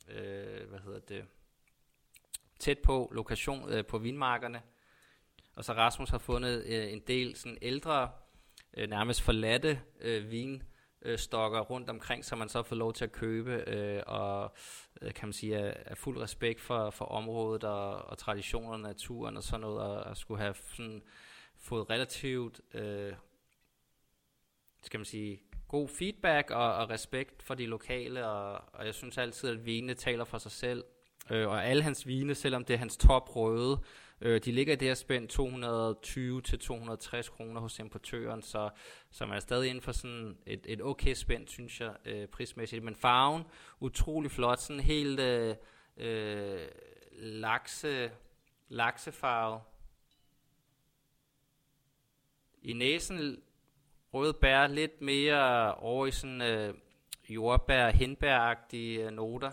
øh, 0.09 0.69
hvad 0.69 0.79
hedder 0.79 0.99
det, 0.99 1.25
tæt 2.59 2.79
på 2.79 3.11
lokation 3.15 3.69
øh, 3.69 3.85
på 3.85 3.97
vinmarkerne. 3.97 4.61
Og 5.55 5.65
så 5.65 5.73
Rasmus 5.73 6.09
har 6.09 6.17
fundet 6.17 6.63
øh, 6.65 6.93
en 6.93 6.99
del 7.07 7.35
sådan 7.35 7.57
ældre, 7.61 8.09
øh, 8.77 8.89
nærmest 8.89 9.21
forladte 9.21 9.81
øh, 10.01 10.31
vinstokker 10.31 11.59
rundt 11.59 11.89
omkring, 11.89 12.25
som 12.25 12.37
man 12.37 12.49
så 12.49 12.57
har 12.57 12.63
fået 12.63 12.79
lov 12.79 12.93
til 12.93 13.03
at 13.03 13.11
købe, 13.11 13.63
øh, 13.67 14.03
og 14.07 14.55
øh, 15.01 15.13
kan 15.13 15.27
man 15.27 15.33
sige, 15.33 15.55
er, 15.55 15.73
er 15.85 15.95
fuld 15.95 16.17
respekt 16.21 16.61
for, 16.61 16.89
for 16.89 17.05
området 17.05 17.63
og, 17.63 17.95
og 17.95 18.17
traditionerne, 18.17 18.83
naturen 18.83 19.37
og 19.37 19.43
sådan 19.43 19.61
noget, 19.61 19.79
og, 19.79 20.03
og 20.03 20.17
skulle 20.17 20.41
have 20.41 20.55
sådan, 20.75 21.01
fået 21.57 21.89
relativt, 21.89 22.61
øh, 22.73 23.13
skal 24.81 24.99
man 24.99 25.05
sige, 25.05 25.41
god 25.67 25.87
feedback 25.87 26.51
og, 26.51 26.75
og 26.75 26.89
respekt 26.89 27.43
for 27.43 27.55
de 27.55 27.65
lokale, 27.65 28.27
og, 28.27 28.61
og 28.73 28.85
jeg 28.85 28.95
synes 28.95 29.17
altid, 29.17 29.49
at 29.49 29.65
vinene 29.65 29.93
taler 29.93 30.23
for 30.23 30.37
sig 30.37 30.51
selv, 30.51 30.83
Øh, 31.31 31.47
og 31.47 31.65
alle 31.65 31.83
hans 31.83 32.07
vine, 32.07 32.35
selvom 32.35 32.65
det 32.65 32.73
er 32.73 32.77
hans 32.77 32.97
top 32.97 33.35
røde, 33.35 33.79
øh, 34.21 34.41
de 34.45 34.51
ligger 34.51 34.73
i 34.73 34.75
det 34.75 34.87
her 34.87 34.95
spænd 34.95 35.27
220 35.27 36.41
til 36.41 36.59
260 36.59 37.29
kroner 37.29 37.61
hos 37.61 37.79
importøren, 37.79 38.41
så, 38.41 38.69
så 39.11 39.25
man 39.25 39.35
er 39.35 39.39
stadig 39.39 39.69
inden 39.69 39.81
for 39.81 39.91
sådan 39.91 40.37
et, 40.45 40.65
et 40.65 40.81
okay 40.81 41.13
spænd, 41.13 41.47
synes 41.47 41.81
jeg, 41.81 41.93
øh, 42.05 42.27
prismæssigt. 42.27 42.83
Men 42.83 42.95
farven, 42.95 43.43
utrolig 43.79 44.31
flot, 44.31 44.59
sådan 44.59 44.79
helt 44.79 45.19
øh, 45.19 45.55
øh, 45.97 46.67
lakse, 47.11 48.11
laksefarve. 48.69 49.61
I 52.61 52.73
næsen 52.73 53.41
røde 54.13 54.33
bær, 54.33 54.67
lidt 54.67 55.01
mere 55.01 55.75
over 55.75 56.07
i 56.07 56.11
sådan 56.11 56.41
øh, 56.41 56.73
jordbær, 57.29 57.89
hindbæragtige 57.89 59.05
øh, 59.05 59.11
noter. 59.11 59.51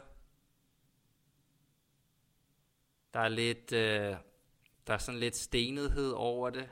Der 3.15 3.21
er 3.21 3.29
lidt, 3.29 3.73
øh, 3.73 4.17
der 4.87 4.95
er 4.95 4.99
sådan 4.99 5.21
lidt 5.21 5.37
stenethed 5.37 6.13
over 6.13 6.51
det. 6.51 6.69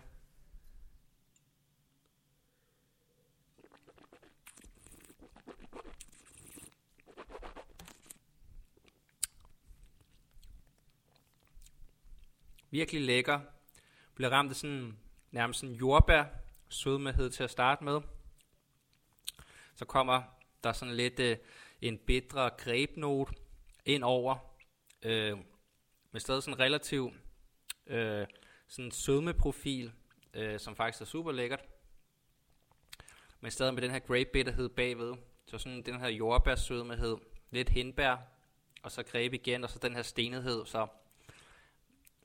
Virkelig 12.71 13.03
lækker. 13.03 13.41
Bliver 14.15 14.31
ramt 14.31 14.51
af 14.51 14.57
sådan 14.57 14.99
nærmest 15.31 15.61
sådan 15.61 15.75
jordbær 15.75 16.25
sødmehed 16.69 17.31
til 17.31 17.43
at 17.45 17.51
starte 17.51 17.85
med. 17.85 18.01
Så 19.75 19.85
kommer 19.85 20.23
der 20.65 20.73
sådan 20.73 20.95
lidt 20.95 21.21
øh, 21.21 21.37
en 21.81 21.99
bedre 21.99 22.51
grebnote 22.51 23.33
ind 23.85 24.05
over. 24.05 24.39
Øh, 25.03 25.39
men 26.13 26.21
stadig 26.21 26.43
sådan 26.43 26.61
relativ 26.61 27.13
øh, 27.87 28.27
sådan 28.69 28.91
sødmeprofil, 28.91 29.93
øh, 30.35 30.61
som 30.61 30.77
faktisk 30.77 31.01
er 31.01 31.07
super 31.07 31.33
lækkert. 31.33 31.65
Men 33.41 33.51
stadig 33.51 33.75
med 33.75 33.83
den 33.83 33.91
her 33.91 33.99
grape 33.99 34.31
bitterhed 34.33 34.69
bagved. 34.69 35.15
Så 35.47 35.59
sådan 35.59 35.83
den 35.83 36.01
her 36.01 36.09
jordbærsødmehed, 36.09 37.17
lidt 37.51 37.69
hindbær, 37.69 38.17
og 38.83 38.93
så 38.93 39.03
greb 39.03 39.35
igen, 39.35 39.65
og 39.65 39.71
så 39.71 39.79
den 39.79 39.95
her 39.95 40.03
stenethed. 40.03 40.67
Så 40.67 40.87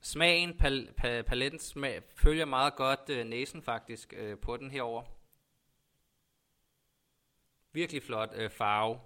smagen, 0.02 0.58
pal, 0.58 0.92
pal, 0.96 1.22
paletten 1.22 1.60
smag, 1.60 2.02
følger 2.16 2.44
meget 2.44 2.76
godt 2.76 3.00
øh, 3.10 3.26
næsen 3.26 3.62
faktisk 3.62 4.14
øh, 4.16 4.38
på 4.38 4.56
den 4.56 4.70
herover. 4.70 5.02
Virkelig 7.72 8.02
flot 8.02 8.30
øh, 8.34 8.50
farve 8.50 9.00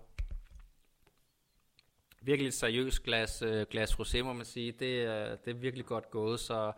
virkelig 2.22 2.48
et 2.48 2.54
seriøst 2.54 3.02
glas, 3.02 3.42
øh, 3.42 3.66
glas 3.70 3.92
rosé, 3.94 4.22
må 4.22 4.32
man 4.32 4.44
sige. 4.44 4.72
Det, 4.72 4.86
øh, 4.86 5.38
det 5.44 5.50
er 5.50 5.54
virkelig 5.54 5.86
godt 5.86 6.10
gået, 6.10 6.40
så 6.40 6.72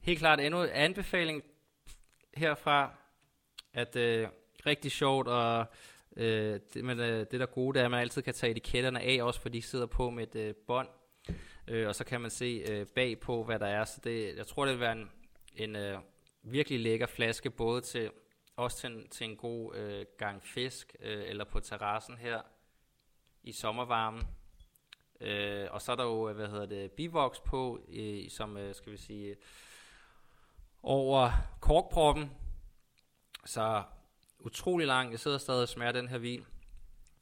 helt 0.00 0.18
klart 0.18 0.40
endnu 0.40 0.62
en 0.62 0.68
anbefaling 0.68 1.42
herfra, 2.34 2.94
at 3.72 3.96
øh, 3.96 4.28
rigtig 4.66 4.92
sjovt, 4.92 5.28
og 5.28 5.66
øh, 6.16 6.60
det, 6.74 6.84
men, 6.84 7.00
øh, 7.00 7.26
det 7.30 7.40
der 7.40 7.46
gode, 7.46 7.74
det 7.74 7.80
er, 7.80 7.84
at 7.84 7.90
man 7.90 8.00
altid 8.00 8.22
kan 8.22 8.34
tage 8.34 8.50
etiketterne 8.50 9.00
af, 9.00 9.22
også 9.22 9.40
fordi 9.40 9.58
de 9.58 9.62
sidder 9.62 9.86
på 9.86 10.10
med 10.10 10.22
et 10.22 10.40
øh, 10.40 10.54
bånd, 10.66 10.88
øh, 11.68 11.88
og 11.88 11.94
så 11.94 12.04
kan 12.04 12.20
man 12.20 12.30
se 12.30 12.64
øh, 12.68 12.86
bag 12.86 13.20
på, 13.20 13.44
hvad 13.44 13.58
der 13.58 13.66
er. 13.66 13.84
Så 13.84 14.00
det, 14.04 14.36
jeg 14.36 14.46
tror, 14.46 14.64
det 14.64 14.72
vil 14.72 14.80
være 14.80 14.92
en, 14.92 15.10
en 15.54 15.76
øh, 15.76 15.98
virkelig 16.42 16.80
lækker 16.80 17.06
flaske, 17.06 17.50
både 17.50 17.80
til 17.80 18.10
også 18.56 18.76
til 18.78 18.90
en, 18.90 19.08
til 19.08 19.30
en 19.30 19.36
god 19.36 19.76
øh, 19.76 20.06
gang 20.18 20.42
fisk, 20.42 20.96
øh, 21.00 21.24
eller 21.26 21.44
på 21.44 21.60
terrassen 21.60 22.16
her 22.16 22.40
i 23.42 23.52
sommervarmen. 23.52 24.22
Øh, 25.20 25.68
og 25.70 25.82
så 25.82 25.92
er 25.92 25.96
der 25.96 26.04
jo, 26.04 26.32
hvad 26.32 26.48
hedder 26.48 26.66
det, 26.66 26.92
bivoks 26.92 27.40
på, 27.40 27.80
øh, 27.88 28.30
som, 28.30 28.56
øh, 28.56 28.74
skal 28.74 28.92
vi 28.92 28.96
sige, 28.96 29.36
over 30.82 31.30
korkproppen. 31.60 32.30
Så 33.44 33.82
utrolig 34.38 34.86
lang. 34.86 35.10
Jeg 35.10 35.20
sidder 35.20 35.38
stadig 35.38 35.62
og 35.62 35.68
smager 35.68 35.92
den 35.92 36.08
her 36.08 36.18
vin. 36.18 36.46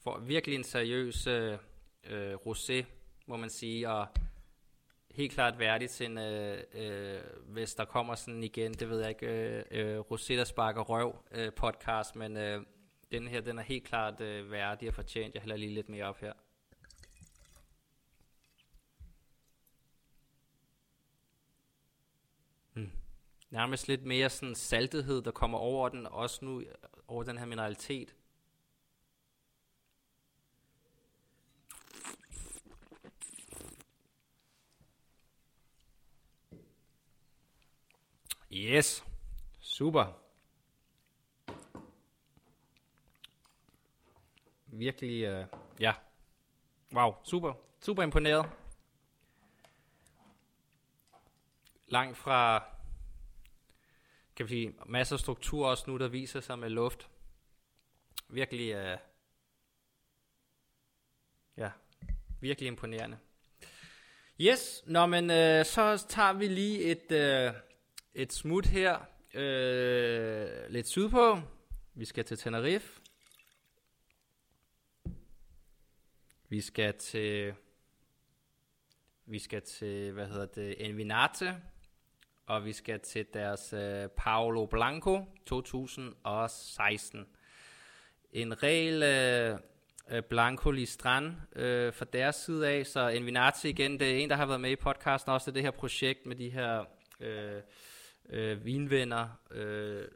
For 0.01 0.19
virkelig 0.19 0.57
en 0.57 0.65
seriøs 0.65 1.27
øh, 1.27 1.59
øh, 2.05 2.35
rosé, 2.35 2.85
må 3.27 3.37
man 3.37 3.51
sige, 3.51 3.91
og 3.91 4.07
helt 5.11 5.33
klart 5.33 5.59
værdig 5.59 5.91
til 5.91 6.07
en, 6.07 6.19
øh, 6.19 6.63
øh, 6.75 7.21
hvis 7.47 7.75
der 7.75 7.85
kommer 7.85 8.15
sådan 8.15 8.43
igen, 8.43 8.75
det 8.75 8.91
ved 8.91 9.01
jeg 9.01 9.09
ikke, 9.09 9.27
øh, 9.27 9.65
øh, 9.71 10.01
rosé, 10.01 10.35
der 10.35 10.45
sparker 10.45 10.83
røv 10.83 11.17
øh, 11.31 11.53
podcast, 11.53 12.17
men 12.17 12.37
øh, 12.37 12.63
den 13.13 13.29
her, 13.29 13.41
den 13.41 13.59
er 13.59 13.63
helt 13.63 13.85
klart 13.85 14.21
øh, 14.21 14.51
værdig 14.51 14.89
og 14.89 14.95
fortjent. 14.95 15.35
Jeg 15.35 15.43
hælder 15.43 15.57
lige 15.57 15.75
lidt 15.75 15.89
mere 15.89 16.05
op 16.05 16.21
her. 16.21 16.33
nærmest 23.55 23.89
lidt 23.89 24.05
mere 24.05 24.31
sådan 24.31 24.55
saltethed, 24.55 25.23
der 25.23 25.31
kommer 25.31 25.59
over 25.59 25.89
den, 25.89 26.07
også 26.07 26.45
nu 26.45 26.63
over 27.09 27.23
den 27.23 27.39
her 27.39 27.47
mineralitet. 27.47 28.15
Yes, 38.53 39.05
super. 39.61 40.05
Virkelig, 44.67 45.25
øh, 45.25 45.47
ja. 45.81 45.95
Wow, 46.95 47.15
super. 47.25 47.53
Super 47.81 48.03
imponeret. 48.03 48.51
Langt 51.87 52.17
fra 52.17 52.74
kan 54.37 54.47
vi 54.47 54.49
sige, 54.49 54.75
masser 54.87 55.17
af 55.17 55.21
struktur 55.21 55.67
også 55.67 55.85
nu, 55.91 55.99
der 55.99 56.09
viser 56.09 56.41
sig 56.41 56.59
med 56.59 56.69
luft. 56.69 57.09
Virkelig, 58.29 58.73
øh, 58.75 58.99
ja, 61.57 61.71
virkelig 62.41 62.67
imponerende. 62.67 63.19
Yes, 64.41 64.83
nå 64.87 65.07
men 65.07 65.31
øh, 65.31 65.65
så 65.65 66.07
tager 66.09 66.33
vi 66.33 66.49
lige 66.49 66.83
et, 66.83 67.13
øh, 67.13 67.53
et 68.15 68.33
smut 68.33 68.67
her 68.67 69.01
øh, 69.35 70.71
lidt 70.71 70.89
sydpå. 70.89 71.41
Vi 71.95 72.05
skal 72.05 72.25
til 72.25 72.39
Tenerife. 72.39 73.01
Vi 76.49 76.61
skal 76.61 76.99
til 76.99 77.55
vi 79.27 79.39
skal 79.39 79.63
til, 79.63 80.13
hvad 80.13 80.27
hedder 80.27 80.47
det, 80.47 80.87
Envinate, 80.87 81.63
og 82.47 82.65
vi 82.65 82.73
skal 82.73 83.01
til 83.01 83.27
deres 83.35 83.73
øh, 83.73 84.09
Paolo 84.09 84.67
Blanco 84.67 85.25
2016. 85.47 87.27
En 88.33 88.63
regel 88.63 89.03
øh, 89.03 89.59
øh 90.11 90.23
Blanco 90.23 90.71
Listran 90.71 91.37
øh, 91.57 91.93
fra 91.93 92.05
deres 92.13 92.37
side 92.37 92.69
af, 92.69 92.87
så 92.87 93.09
Envinati 93.09 93.69
igen, 93.69 94.01
det 94.01 94.11
er 94.11 94.19
en, 94.19 94.31
der 94.31 94.37
har 94.37 94.47
været 94.47 94.61
med 94.61 94.71
i 94.71 94.77
podcasten 94.77 95.33
også, 95.33 95.51
det, 95.51 95.55
det 95.55 95.63
her 95.63 95.71
projekt 95.71 96.27
med 96.27 96.37
de 96.37 96.51
her 96.51 96.85
øh, 97.21 97.63
øh, 98.29 98.65
vinvenner, 98.65 99.29
øh, 99.51 100.09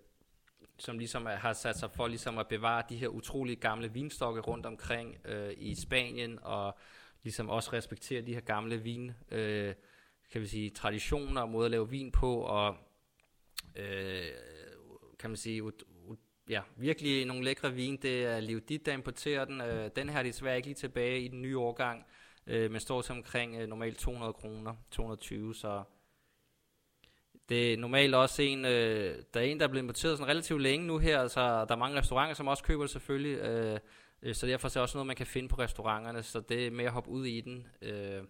som 0.79 0.99
ligesom 0.99 1.27
har 1.27 1.53
sat 1.53 1.79
sig 1.79 1.91
for 1.91 2.07
ligesom 2.07 2.39
at 2.39 2.49
bevare 2.49 2.83
de 2.89 2.97
her 2.97 3.09
utrolige 3.09 3.57
gamle 3.57 3.93
vinstokke 3.93 4.41
rundt 4.41 4.67
omkring 4.67 5.17
øh, 5.25 5.53
i 5.57 5.75
Spanien, 5.75 6.39
og 6.43 6.79
ligesom 7.23 7.49
også 7.49 7.73
respektere 7.73 8.23
de 8.23 8.35
her 8.35 8.41
gamle 8.41 8.77
vin, 8.77 9.13
øh, 9.31 9.75
kan 10.31 10.41
vi 10.41 10.47
sige, 10.47 10.71
traditioner 10.71 11.41
og 11.41 11.49
måder 11.49 11.65
at 11.65 11.71
lave 11.71 11.91
vin 11.91 12.13
på, 12.13 12.41
og 12.41 12.77
øh, 13.77 14.25
kan 15.19 15.31
man 15.31 15.37
sige, 15.37 15.63
ud, 15.63 15.73
ud, 16.07 16.17
ja, 16.49 16.63
virkelig 16.77 17.25
nogle 17.25 17.45
lækre 17.45 17.75
vin. 17.75 17.97
Det 17.97 18.25
er 18.25 18.41
Liudit, 18.41 18.87
der 18.87 18.93
importerer 18.93 19.45
den. 19.45 19.61
Øh, 19.61 19.91
den 19.97 20.09
her 20.09 20.19
er 20.19 20.23
desværre 20.23 20.57
ikke 20.57 20.69
lige 20.69 20.75
tilbage 20.75 21.21
i 21.21 21.29
den 21.29 21.43
nye 21.43 21.59
årgang, 21.59 22.05
øh, 22.47 22.71
men 22.71 22.81
står 22.81 23.03
til 23.03 23.13
omkring 23.13 23.57
øh, 23.57 23.69
normalt 23.69 23.99
200 23.99 24.33
kroner, 24.33 24.75
220, 24.91 25.55
så 25.55 25.83
det 27.49 27.73
er 27.73 27.77
normalt 27.77 28.15
også 28.15 28.43
en, 28.43 28.65
øh, 28.65 29.23
der 29.35 29.41
er 29.41 29.45
en, 29.45 29.59
der 29.59 29.65
er 29.67 29.71
blevet 29.71 29.83
importeret 29.83 30.19
sådan 30.19 30.31
relativt 30.31 30.63
længe 30.63 30.87
nu 30.87 30.99
her, 30.99 31.29
så 31.29 31.41
der 31.41 31.75
er 31.75 31.77
mange 31.77 31.99
restauranter, 31.99 32.35
som 32.35 32.49
også 32.49 32.65
køber 32.65 32.83
det 32.83 32.91
selvfølgelig, 32.91 33.39
øh, 33.39 33.79
øh 34.23 34.35
så 34.35 34.47
derfor 34.47 34.69
er 34.69 34.71
det 34.71 34.83
også 34.83 34.97
noget, 34.97 35.07
man 35.07 35.17
kan 35.17 35.27
finde 35.27 35.49
på 35.49 35.57
restauranterne, 35.59 36.23
så 36.23 36.41
det 36.41 36.67
er 36.67 36.71
med 36.71 36.85
at 36.85 36.93
hoppe 36.93 37.11
ud 37.11 37.27
i 37.27 37.41
den, 37.41 37.67
øh, 37.83 38.23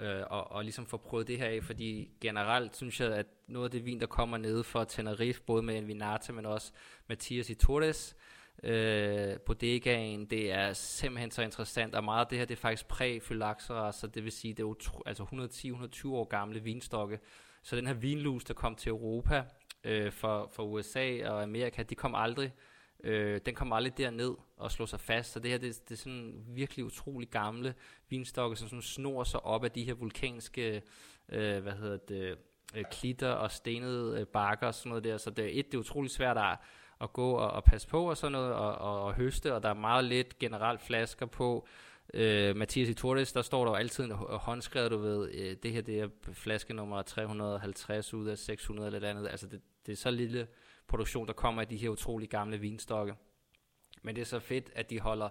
øh, 0.00 0.22
og, 0.30 0.52
og 0.52 0.62
ligesom 0.62 0.86
få 0.86 0.96
prøvet 0.96 1.28
det 1.28 1.38
her 1.38 1.46
af, 1.46 1.64
fordi 1.64 2.10
generelt 2.20 2.76
synes 2.76 3.00
jeg, 3.00 3.12
at 3.12 3.26
noget 3.46 3.64
af 3.64 3.70
det 3.70 3.84
vin, 3.84 4.00
der 4.00 4.06
kommer 4.06 4.38
ned 4.38 4.62
fra 4.62 4.84
Tenerife, 4.84 5.42
både 5.42 5.62
med 5.62 5.78
Envinate, 5.78 6.32
men 6.32 6.46
også 6.46 6.72
Mathias 7.08 7.50
i 7.50 7.54
Torres, 7.54 8.16
øh, 8.62 9.40
bodegaen, 9.46 10.24
det 10.24 10.52
er 10.52 10.72
simpelthen 10.72 11.30
så 11.30 11.42
interessant, 11.42 11.94
og 11.94 12.04
meget 12.04 12.20
af 12.20 12.26
det 12.26 12.38
her, 12.38 12.44
det 12.44 12.54
er 12.54 12.60
faktisk 12.60 12.88
præfylaxera, 12.88 13.92
så 13.92 14.06
det 14.06 14.24
vil 14.24 14.32
sige, 14.32 14.54
det 14.54 14.60
er 14.62 14.66
utro, 14.66 15.02
altså 15.06 15.22
110-120 15.22 16.08
år 16.08 16.24
gamle 16.24 16.60
vinstokke, 16.60 17.18
så 17.62 17.76
den 17.76 17.86
her 17.86 17.94
vinlus, 17.94 18.44
der 18.44 18.54
kom 18.54 18.74
til 18.74 18.90
Europa 18.90 19.44
øh, 19.84 20.12
for, 20.12 20.50
for 20.52 20.62
USA 20.62 21.30
og 21.30 21.42
Amerika, 21.42 21.82
de 21.82 21.94
kom 21.94 22.14
aldrig, 22.14 22.52
øh, 23.04 23.40
den 23.46 23.54
kom 23.54 23.72
aldrig 23.72 23.98
derned 23.98 24.34
og 24.56 24.72
slog 24.72 24.88
sig 24.88 25.00
fast. 25.00 25.32
Så 25.32 25.40
det 25.40 25.50
her, 25.50 25.58
det, 25.58 25.88
det 25.88 25.94
er 25.94 25.98
sådan 25.98 26.44
virkelig 26.48 26.84
utrolig 26.84 27.28
gamle 27.28 27.74
vinstokke, 28.08 28.56
som 28.56 28.68
sådan 28.68 28.82
snor 28.82 29.24
sig 29.24 29.44
op 29.44 29.64
af 29.64 29.70
de 29.70 29.84
her 29.84 29.94
vulkanske, 29.94 30.82
øh, 31.28 31.62
hvad 31.62 31.72
hedder 31.72 31.96
det, 31.96 32.38
øh, 32.74 32.84
klitter 32.90 33.30
og 33.30 33.50
stenede 33.50 34.20
øh, 34.20 34.26
bakker 34.26 34.66
og 34.66 34.74
sådan 34.74 34.88
noget 34.88 35.04
der. 35.04 35.16
Så 35.16 35.30
det, 35.30 35.58
et, 35.58 35.66
det 35.66 35.74
er 35.74 35.78
utrolig 35.78 36.10
svært 36.10 36.38
at, 36.38 36.56
at 37.00 37.12
gå 37.12 37.30
og, 37.30 37.50
og 37.50 37.64
passe 37.64 37.88
på 37.88 38.10
og 38.10 38.16
sådan 38.16 38.32
noget, 38.32 38.52
og, 38.52 38.74
og, 38.74 39.04
og 39.04 39.14
høste, 39.14 39.54
og 39.54 39.62
der 39.62 39.68
er 39.68 39.74
meget 39.74 40.04
lidt 40.04 40.38
generelt 40.38 40.82
flasker 40.82 41.26
på. 41.26 41.66
Øh, 42.14 42.56
Mathias 42.56 42.88
i 42.88 42.94
Torres, 42.94 43.32
der 43.32 43.42
står 43.42 43.64
der 43.64 43.70
jo 43.70 43.76
altid 43.76 44.04
en 44.04 44.12
håndskrevet, 44.12 44.90
du 44.90 44.98
ved, 44.98 45.30
øh, 45.32 45.56
det 45.62 45.72
her 45.72 45.80
det 45.80 46.00
er 46.00 46.08
flaske 46.32 46.74
nummer 46.74 47.02
350 47.02 48.14
ud 48.14 48.26
af 48.26 48.38
600 48.38 48.86
eller 48.86 48.98
et 48.98 49.04
andet. 49.04 49.28
Altså 49.28 49.46
det, 49.46 49.60
det 49.86 49.92
er 49.92 49.96
så 49.96 50.10
lille 50.10 50.46
produktion, 50.88 51.26
der 51.26 51.32
kommer 51.32 51.62
af 51.62 51.68
de 51.68 51.76
her 51.76 51.88
utrolig 51.88 52.28
gamle 52.28 52.58
vinstokke. 52.58 53.14
Men 54.02 54.14
det 54.14 54.22
er 54.22 54.26
så 54.26 54.40
fedt, 54.40 54.70
at 54.74 54.90
de 54.90 55.00
holder 55.00 55.28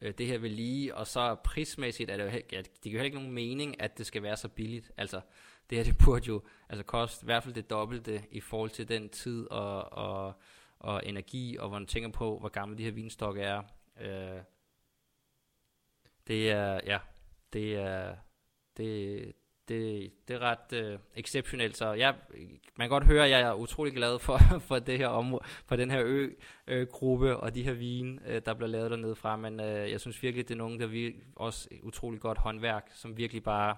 øh, 0.00 0.14
det 0.18 0.26
her 0.26 0.38
ved 0.38 0.50
lige, 0.50 0.94
og 0.94 1.06
så 1.06 1.34
prismæssigt 1.34 2.10
er 2.10 2.16
det 2.16 2.24
jo, 2.24 2.28
ja, 2.52 2.58
det 2.62 2.82
giver 2.82 2.92
heller 2.92 3.04
ikke 3.04 3.18
nogen 3.18 3.32
mening, 3.32 3.80
at 3.80 3.98
det 3.98 4.06
skal 4.06 4.22
være 4.22 4.36
så 4.36 4.48
billigt. 4.48 4.92
Altså, 4.96 5.20
det 5.70 5.78
her 5.78 5.84
det 5.84 5.98
burde 6.04 6.26
jo 6.26 6.42
altså 6.68 6.84
koste 6.84 7.24
i 7.24 7.26
hvert 7.26 7.42
fald 7.42 7.54
det 7.54 7.70
dobbelte 7.70 8.22
i 8.30 8.40
forhold 8.40 8.70
til 8.70 8.88
den 8.88 9.08
tid 9.08 9.50
og, 9.50 9.92
og, 9.92 10.34
og 10.78 11.06
energi, 11.06 11.56
og 11.56 11.68
hvor 11.68 11.78
man 11.78 11.86
tænker 11.86 12.10
på, 12.10 12.38
hvor 12.38 12.48
gamle 12.48 12.78
de 12.78 12.84
her 12.84 12.90
vinstokke 12.90 13.42
er. 13.42 13.62
Øh, 14.00 14.42
det 16.26 16.50
er, 16.50 16.80
ja, 16.86 16.98
det 17.52 17.76
er, 17.76 18.16
det, 18.76 19.32
det, 19.70 20.12
det 20.28 20.34
er 20.34 20.38
ret 20.38 20.72
øh, 20.72 20.98
exceptionelt, 21.16 21.76
så 21.76 21.92
ja, 21.92 22.12
man 22.76 22.84
kan 22.84 22.88
godt 22.88 23.04
høre, 23.04 23.24
at 23.24 23.30
jeg 23.30 23.40
er 23.40 23.54
utrolig 23.54 23.94
glad 23.94 24.18
for, 24.18 24.38
for 24.68 24.78
det 24.78 24.98
her 24.98 25.08
område, 25.08 25.44
for 25.66 25.76
den 25.76 25.90
her 25.90 26.02
ø-gruppe 26.68 27.30
øh, 27.30 27.36
og 27.36 27.54
de 27.54 27.62
her 27.62 27.72
vin, 27.72 28.20
øh, 28.26 28.42
der 28.46 28.54
bliver 28.54 28.68
lavet 28.68 28.90
dernede 28.90 29.14
fra, 29.14 29.36
men 29.36 29.60
øh, 29.60 29.90
jeg 29.90 30.00
synes 30.00 30.22
virkelig, 30.22 30.48
det 30.48 30.54
er 30.54 30.58
nogen, 30.58 30.80
der 30.80 30.86
vi 30.86 31.14
også 31.36 31.68
utrolig 31.82 32.20
godt 32.20 32.38
håndværk, 32.38 32.90
som 32.94 33.16
virkelig 33.16 33.42
bare, 33.42 33.76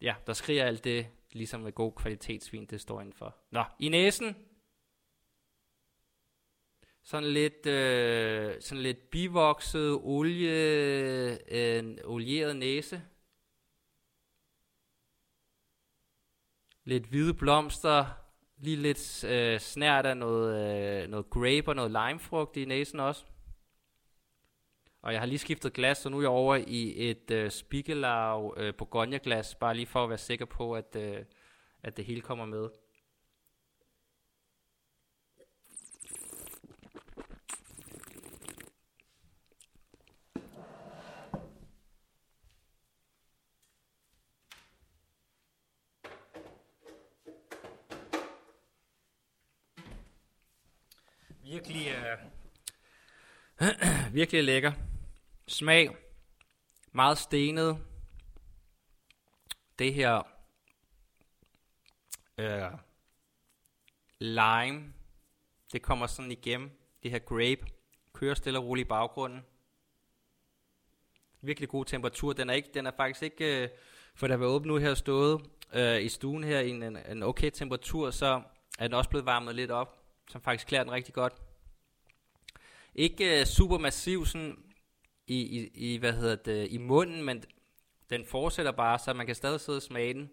ja, 0.00 0.14
der 0.26 0.32
skriger 0.32 0.64
alt 0.64 0.84
det, 0.84 1.06
ligesom 1.32 1.60
med 1.60 1.72
god 1.72 1.92
kvalitetsvin, 1.92 2.66
det 2.66 2.80
står 2.80 3.00
indenfor. 3.00 3.36
Nå, 3.50 3.64
i 3.78 3.88
næsen, 3.88 4.36
sådan 7.02 7.28
lidt, 7.28 7.66
øh, 7.66 8.54
sådan 8.60 8.82
lidt 8.82 9.10
bivokset 9.10 9.98
olie, 10.02 11.78
en 11.78 11.98
olieret 12.04 12.56
næse. 12.56 13.02
Lidt 16.84 17.06
hvide 17.06 17.34
blomster, 17.34 18.04
lige 18.58 18.76
lidt 18.76 19.24
øh, 19.24 19.60
snært 19.60 20.06
af 20.06 20.16
noget, 20.16 21.02
øh, 21.02 21.08
noget 21.08 21.30
grape 21.30 21.68
og 21.68 21.76
noget 21.76 21.90
limefrugt 21.90 22.56
i 22.56 22.64
næsen 22.64 23.00
også. 23.00 23.24
Og 25.02 25.12
jeg 25.12 25.20
har 25.20 25.26
lige 25.26 25.38
skiftet 25.38 25.72
glas, 25.72 25.98
så 25.98 26.08
nu 26.08 26.16
er 26.16 26.22
jeg 26.22 26.30
over 26.30 26.56
i 26.56 27.10
et 27.10 27.30
øh, 27.30 27.50
Spiegelau 27.50 28.54
øh, 28.56 28.74
Bourgogne-glas, 28.74 29.54
bare 29.54 29.74
lige 29.74 29.86
for 29.86 30.04
at 30.04 30.08
være 30.08 30.18
sikker 30.18 30.44
på, 30.44 30.74
at, 30.74 30.96
øh, 30.96 31.24
at 31.82 31.96
det 31.96 32.04
hele 32.04 32.20
kommer 32.20 32.44
med. 32.44 32.68
Virkelig, 51.44 51.88
øh, 51.88 52.18
virkelig 54.14 54.44
lækker. 54.44 54.72
Smag. 55.48 55.96
Meget 56.92 57.18
stenet. 57.18 57.78
Det 59.78 59.94
her 59.94 60.22
øh, 62.38 62.70
lime, 64.18 64.92
det 65.72 65.82
kommer 65.82 66.06
sådan 66.06 66.32
igennem. 66.32 66.70
Det 67.02 67.10
her 67.10 67.18
grape 67.18 67.66
kører 68.12 68.34
stille 68.34 68.58
og 68.58 68.64
roligt 68.64 68.86
i 68.86 68.88
baggrunden. 68.88 69.44
Virkelig 71.40 71.68
god 71.68 71.84
temperatur. 71.84 72.32
Den 72.32 72.50
er, 72.50 72.54
ikke, 72.54 72.70
den 72.74 72.86
er 72.86 72.92
faktisk 72.96 73.22
ikke, 73.22 73.62
øh, 73.62 73.68
for 74.14 74.26
der 74.26 74.36
var 74.36 74.46
åbent 74.46 74.68
nu 74.68 74.76
her 74.76 74.94
stået 74.94 75.46
øh, 75.72 76.02
i 76.02 76.08
stuen 76.08 76.44
her 76.44 76.60
i 76.60 76.70
en, 76.70 76.82
en 76.82 77.22
okay 77.22 77.50
temperatur, 77.50 78.10
så 78.10 78.42
er 78.78 78.86
den 78.88 78.94
også 78.94 79.10
blevet 79.10 79.26
varmet 79.26 79.54
lidt 79.54 79.70
op 79.70 80.04
som 80.30 80.40
faktisk 80.40 80.66
klæder 80.66 80.84
den 80.84 80.92
rigtig 80.92 81.14
godt. 81.14 81.34
Ikke 82.94 83.34
øh, 83.34 83.40
uh, 83.40 83.46
super 83.46 83.78
massiv 83.78 84.26
sådan 84.26 84.64
i, 85.26 85.40
i, 85.40 85.70
i, 85.74 85.96
hvad 85.96 86.12
hedder 86.12 86.36
det, 86.36 86.72
i 86.72 86.78
munden, 86.78 87.22
men 87.22 87.44
den 88.10 88.26
fortsætter 88.26 88.72
bare, 88.72 88.98
så 88.98 89.12
man 89.12 89.26
kan 89.26 89.34
stadig 89.34 89.60
sidde 89.60 89.78
og 89.78 89.82
smage 89.82 90.14
den 90.14 90.30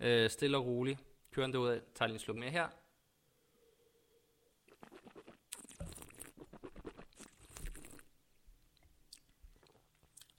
uh, 0.00 0.30
stille 0.30 0.56
og 0.56 0.66
roligt. 0.66 0.98
Kører 1.32 1.46
den 1.46 1.54
derud, 1.54 1.80
tager 1.94 2.06
lige 2.06 2.14
en 2.14 2.20
sluk 2.20 2.36
mere 2.36 2.50
her. 2.50 2.68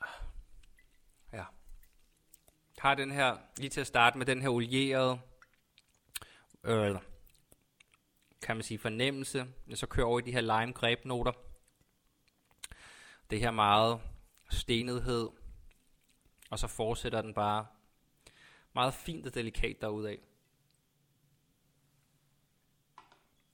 Ah. 0.02 0.08
Ja. 1.34 1.44
Har 2.78 2.96
den 2.96 3.12
her, 3.12 3.38
lige 3.58 3.70
til 3.70 3.82
at 3.82 3.88
starte 3.88 4.18
med 4.18 4.26
den 4.26 4.42
her 4.42 4.50
olierede, 4.50 5.20
øh, 6.64 6.96
kan 8.42 8.56
man 8.56 8.64
sige, 8.64 8.78
fornemmelse. 8.78 9.46
Så 9.74 9.88
kører 9.88 10.08
over 10.08 10.20
i 10.20 10.22
de 10.22 10.32
her 10.32 10.42
lime 10.42 10.74
grebnoter. 10.74 11.53
Det 13.30 13.40
her 13.40 13.52
meget 13.52 14.02
stenethed. 14.50 15.30
Og 16.50 16.60
så 16.60 16.68
fortsætter 16.68 17.22
den 17.22 17.34
bare 17.34 17.66
meget 18.76 18.94
fint 18.94 19.28
og 19.28 19.36
delikat 19.36 19.82
derudad. 19.82 20.16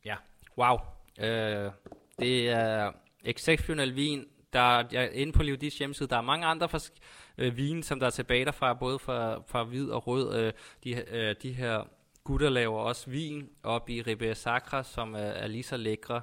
Ja, 0.05 0.15
wow. 0.57 0.77
Øh, 1.19 1.71
det 2.19 2.49
er 2.49 2.91
exceptionel 3.25 3.95
vin. 3.95 4.27
Der, 4.53 4.87
jeg 4.91 5.03
er 5.03 5.09
inde 5.09 5.33
på 5.33 5.43
Livdis 5.43 5.77
hjemmeside. 5.77 6.09
Der 6.09 6.17
er 6.17 6.21
mange 6.21 6.45
andre 6.45 6.67
fors- 6.69 6.93
øh, 7.37 7.57
vin, 7.57 7.83
som 7.83 7.99
der 7.99 8.05
er 8.07 8.11
tilbage 8.11 8.45
derfra, 8.45 8.73
både 8.73 8.99
fra, 8.99 9.41
fra 9.47 9.63
hvid 9.63 9.89
og 9.89 10.07
rød. 10.07 10.35
Øh, 10.35 10.53
de, 10.83 11.15
øh, 11.15 11.35
de 11.41 11.53
her 11.53 11.83
gutter 12.23 12.49
laver 12.49 12.79
også 12.79 13.09
vin 13.09 13.49
op 13.63 13.89
i 13.89 14.01
Ribera 14.01 14.33
Sacra, 14.33 14.83
som 14.83 15.13
er, 15.13 15.19
er 15.19 15.47
lige 15.47 15.63
så 15.63 15.77
lækre 15.77 16.21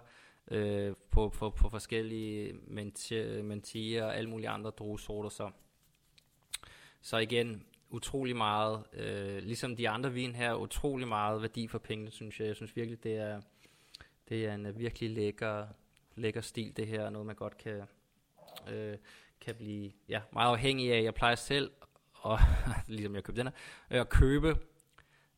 øh, 0.51 0.95
på, 1.11 1.29
på, 1.29 1.51
på 1.51 1.69
forskellige 1.69 2.53
mentier 3.43 4.05
og 4.05 4.17
alle 4.17 4.31
mulige 4.31 4.49
andre 4.49 4.71
druesorter. 4.71 5.29
Så. 5.29 5.51
så 7.01 7.17
igen, 7.17 7.67
utrolig 7.91 8.37
meget, 8.37 8.85
øh, 8.93 9.39
ligesom 9.43 9.77
de 9.77 9.89
andre 9.89 10.13
vin 10.13 10.35
her, 10.35 10.55
utrolig 10.55 11.09
meget 11.09 11.43
værdi 11.43 11.69
for 11.69 11.79
pengene, 11.79 12.11
synes 12.11 12.41
jeg. 12.41 12.49
Jeg 12.49 12.57
synes 12.57 12.77
virkelig, 12.77 13.03
det 13.03 13.17
er, 13.17 13.41
det 14.29 14.47
er 14.47 14.55
en 14.55 14.79
virkelig 14.79 15.11
lækker, 15.11 15.67
lækker 16.15 16.41
stil, 16.41 16.77
det 16.77 16.87
her. 16.87 17.11
Noget, 17.11 17.27
man 17.27 17.37
godt 17.37 17.59
kan, 17.59 17.83
øh, 18.71 18.97
kan 19.41 19.55
blive 19.55 19.93
ja, 20.09 20.21
meget 20.33 20.51
afhængig 20.51 20.93
af. 20.93 21.03
Jeg 21.03 21.15
plejer 21.15 21.35
selv, 21.35 21.71
og, 22.13 22.39
ligesom 22.89 23.15
jeg 23.15 23.25
købte 23.25 23.41
den 23.45 23.53
her, 23.89 24.01
at 24.01 24.09
købe 24.09 24.57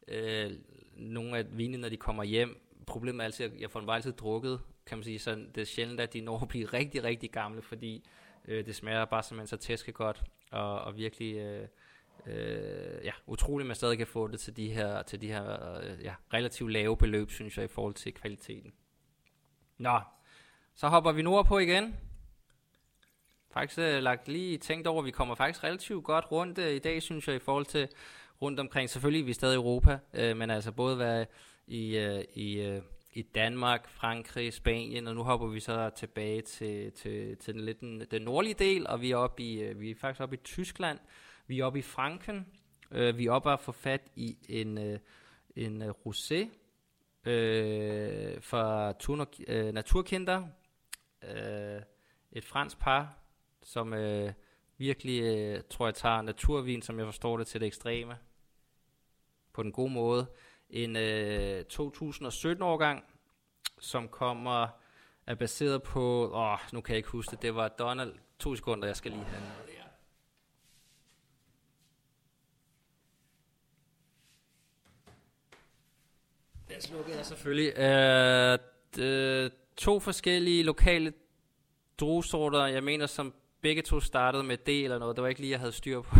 øh, 0.09 0.53
nogle 0.97 1.39
af 1.39 1.59
vinene, 1.59 1.79
når 1.79 1.89
de 1.89 1.97
kommer 1.97 2.25
hjem. 2.25 2.61
Problemet 2.87 3.21
er 3.21 3.25
altid, 3.25 3.45
at 3.45 3.61
jeg 3.61 3.71
får 3.71 3.81
dem 3.81 3.87
bare 3.87 3.97
altid 3.97 4.13
drukket, 4.13 4.61
kan 4.89 4.99
man 4.99 5.05
sige. 5.05 5.19
Så 5.19 5.35
det 5.55 5.61
er 5.61 5.65
sjældent, 5.65 6.01
at 6.01 6.13
de 6.13 6.21
når 6.21 6.41
at 6.41 6.49
blive 6.49 6.67
rigtig, 6.67 7.05
rigtig 7.05 7.31
gamle, 7.31 7.63
fordi 7.63 8.05
øh, 8.45 8.67
det 8.67 8.75
smager 8.75 9.05
bare 9.05 9.23
simpelthen 9.23 9.47
så 9.47 9.67
tæske 9.67 9.93
godt, 9.93 10.23
og, 10.51 10.81
og 10.81 10.97
virkelig... 10.97 11.37
Øh, 11.37 11.69
øh, 12.27 13.05
ja, 13.05 13.13
utroligt, 13.27 13.67
man 13.67 13.77
stadig 13.77 13.99
kan 13.99 14.07
få 14.07 14.29
det 14.29 14.41
til 14.41 14.57
de 14.57 14.73
her, 14.73 15.03
til 15.03 15.21
de 15.21 15.29
her 15.29 15.79
øh, 15.83 16.05
ja, 16.05 16.15
relativt 16.35 16.73
lave 16.73 16.97
beløb, 16.97 17.31
synes 17.31 17.57
jeg, 17.57 17.65
i 17.65 17.69
forhold 17.69 17.95
til 17.95 18.15
kvaliteten. 18.15 18.73
Nå, 19.79 20.01
så 20.75 20.89
hopper 20.89 21.13
vi 21.13 21.23
nu 21.23 21.43
på 21.43 21.59
igen. 21.59 21.97
Faktisk 23.51 23.79
øh, 23.79 24.03
lagt 24.03 24.29
lige 24.29 24.59
tænkt 24.59 24.87
over, 24.87 24.99
at 24.99 25.07
vi 25.07 25.11
kommer 25.11 25.35
faktisk 25.35 25.65
relativt 25.65 26.05
godt 26.05 26.33
rundt 26.33 26.59
øh, 26.59 26.75
i 26.75 26.79
dag, 26.79 27.03
synes 27.03 27.29
jeg, 27.29 27.37
i 27.37 27.39
forhold 27.39 27.67
til 27.67 27.89
rundt 28.43 28.61
omkring. 28.61 28.91
Selvfølgelig 28.91 29.27
vi 29.27 29.31
er 29.31 29.35
stadig 29.35 29.55
i 29.55 29.57
Europa, 29.57 29.99
øh, 30.15 30.37
men 30.37 30.51
altså 30.51 30.73
både 30.73 30.99
være 30.99 31.27
i, 31.67 31.97
øh, 31.97 32.25
i, 32.35 32.61
øh, 32.61 32.83
i 33.13 33.23
Danmark, 33.23 33.89
Frankrig, 33.89 34.53
Spanien, 34.53 35.07
og 35.07 35.15
nu 35.15 35.23
hopper 35.23 35.47
vi 35.47 35.61
så 35.61 35.91
tilbage 35.97 36.43
til, 36.43 36.93
til, 36.93 37.37
til 37.37 37.55
den, 37.55 37.65
lidt 37.65 37.81
den, 37.81 38.01
den 38.11 38.23
nordlige 38.23 38.55
del, 38.55 38.87
og 38.87 39.01
vi 39.01 39.11
er, 39.11 39.17
oppe 39.17 39.43
i, 39.43 39.63
øh, 39.63 39.81
vi 39.81 39.91
er 39.91 39.95
faktisk 39.95 40.21
oppe 40.21 40.37
i 40.37 40.41
Tyskland, 40.45 40.99
vi 41.47 41.59
er 41.59 41.65
oppe 41.65 41.79
i 41.79 41.83
Franken. 41.83 42.47
Øh, 42.91 43.19
vi 43.19 43.27
er 43.27 43.33
oppe 43.33 43.53
at 43.53 43.61
få 43.61 43.73
fat 43.73 44.03
i 44.17 44.39
en, 44.49 44.79
øh, 44.79 44.99
en 45.57 45.83
uh, 45.83 45.89
rosé 45.89 46.49
øh, 47.31 48.43
fra 48.43 48.93
Turner, 48.93 49.25
øh, 49.49 49.73
Naturkinder. 49.73 50.49
Øh, 51.23 51.83
et 52.33 52.45
fransk 52.45 52.79
par, 52.79 53.19
som 53.63 53.95
øh, 53.95 54.33
virkelig, 54.79 55.23
øh, 55.23 55.63
tror 55.71 55.87
jeg, 55.87 55.95
tager 55.95 56.23
naturvin, 56.23 56.83
som 56.83 56.99
jeg 56.99 57.07
forstår 57.07 57.37
det, 57.37 57.47
til 57.47 57.61
det 57.61 57.67
ekstreme. 57.67 58.17
På 59.53 59.63
den 59.63 59.73
gode 59.73 59.93
måde. 59.93 60.27
En 60.71 60.97
øh, 60.97 61.65
2017-årgang, 61.73 63.05
som 63.81 64.09
kommer 64.09 64.69
er 65.27 65.35
baseret 65.35 65.83
på, 65.83 66.31
åh, 66.35 66.59
nu 66.73 66.81
kan 66.81 66.93
jeg 66.93 66.97
ikke 66.97 67.09
huske 67.09 67.31
det, 67.31 67.43
det 67.43 67.55
var 67.55 67.69
Donald, 67.69 68.15
to 68.39 68.57
sekunder, 68.57 68.87
jeg 68.87 68.97
skal 68.97 69.11
lige 69.11 69.25
have. 69.25 69.43
Den 76.69 76.81
slukkede 76.81 77.17
jeg 77.17 77.27
selvfølgelig. 77.27 77.79
Øh, 77.79 78.53
uh, 78.53 79.03
de, 79.03 79.51
to 79.77 80.01
forskellige 80.01 80.63
lokale 80.63 81.13
druesorter, 81.99 82.67
jeg 82.67 82.85
mener, 82.85 83.07
som 83.07 83.35
begge 83.61 83.83
to 83.83 84.01
startede 84.01 84.45
med 84.45 84.57
D 84.57 84.69
eller 84.69 84.99
noget. 84.99 85.17
Det 85.17 85.23
var 85.23 85.29
ikke 85.29 85.41
lige, 85.41 85.51
jeg 85.51 85.59
havde 85.59 85.73
styr 85.73 86.01
på 86.01 86.17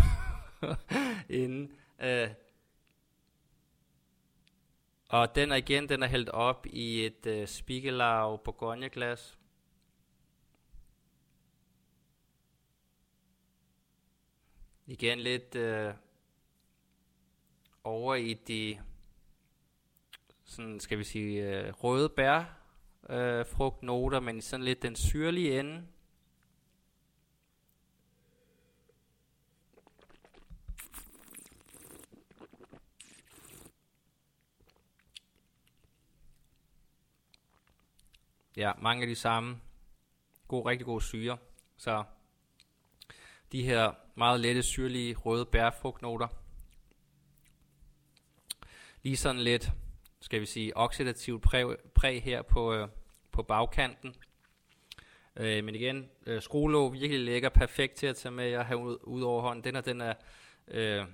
inden. 1.29 1.73
Uh, 1.99 2.29
og 5.09 5.35
den 5.35 5.53
er 5.53 5.57
igen, 5.57 5.89
den 5.89 6.03
er 6.03 6.07
hældt 6.07 6.29
op 6.29 6.67
i 6.67 7.07
et 7.07 7.27
øh, 7.27 7.47
Spiegelau 7.47 8.37
Bourgogne-glas. 8.37 9.39
Igen 14.87 15.19
lidt 15.19 15.55
øh, 15.55 15.95
over 17.85 18.15
i 18.15 18.35
de 18.35 18.79
sådan, 20.45 20.81
skal 20.81 20.99
vi 20.99 21.05
sige, 21.05 21.43
øh, 21.43 21.73
røde 21.73 22.09
bær, 22.09 22.59
øh, 23.11 23.47
frugtnoter, 23.47 24.21
men 24.21 24.41
sådan 24.41 24.65
lidt 24.65 24.83
den 24.83 24.97
syrlige 24.97 25.61
ende. 25.61 25.87
Ja, 38.59 38.73
mange 38.79 39.03
af 39.03 39.09
de 39.09 39.15
samme. 39.15 39.61
God, 40.49 40.67
rigtig 40.67 40.87
god 40.87 41.01
syre. 41.01 41.39
Så 41.77 42.05
de 43.53 43.63
her 43.63 43.93
meget 44.15 44.41
lette, 44.41 44.63
syrlige, 44.63 45.15
røde 45.15 45.47
bærfrugtnoter. 45.47 46.29
Lige 49.03 49.17
sådan 49.17 49.41
lidt 49.41 49.73
skal 50.21 50.41
vi 50.41 50.47
sige, 50.47 50.77
oxidativt 50.77 51.43
præg, 51.43 51.67
præg 51.95 52.23
her 52.23 52.43
på, 52.43 52.75
øh, 52.75 52.89
på 53.33 53.43
bagkanten. 53.43 54.15
Øh, 55.37 55.65
men 55.65 55.75
igen, 55.75 56.11
øh, 56.27 56.43
skruelåg 56.43 56.93
virkelig 56.93 57.21
lækker, 57.21 57.49
perfekt 57.49 57.95
til 57.95 58.07
at 58.07 58.17
tage 58.17 58.33
med 58.33 58.57
og 58.57 58.67
have 58.67 58.79
ud, 58.79 58.99
ud 59.03 59.23
over 59.23 59.43
hånden. 59.43 59.65
Den 59.65 59.77
er, 59.77 59.81
den 59.81 60.01
er 60.01 60.15
øh, 60.69 61.07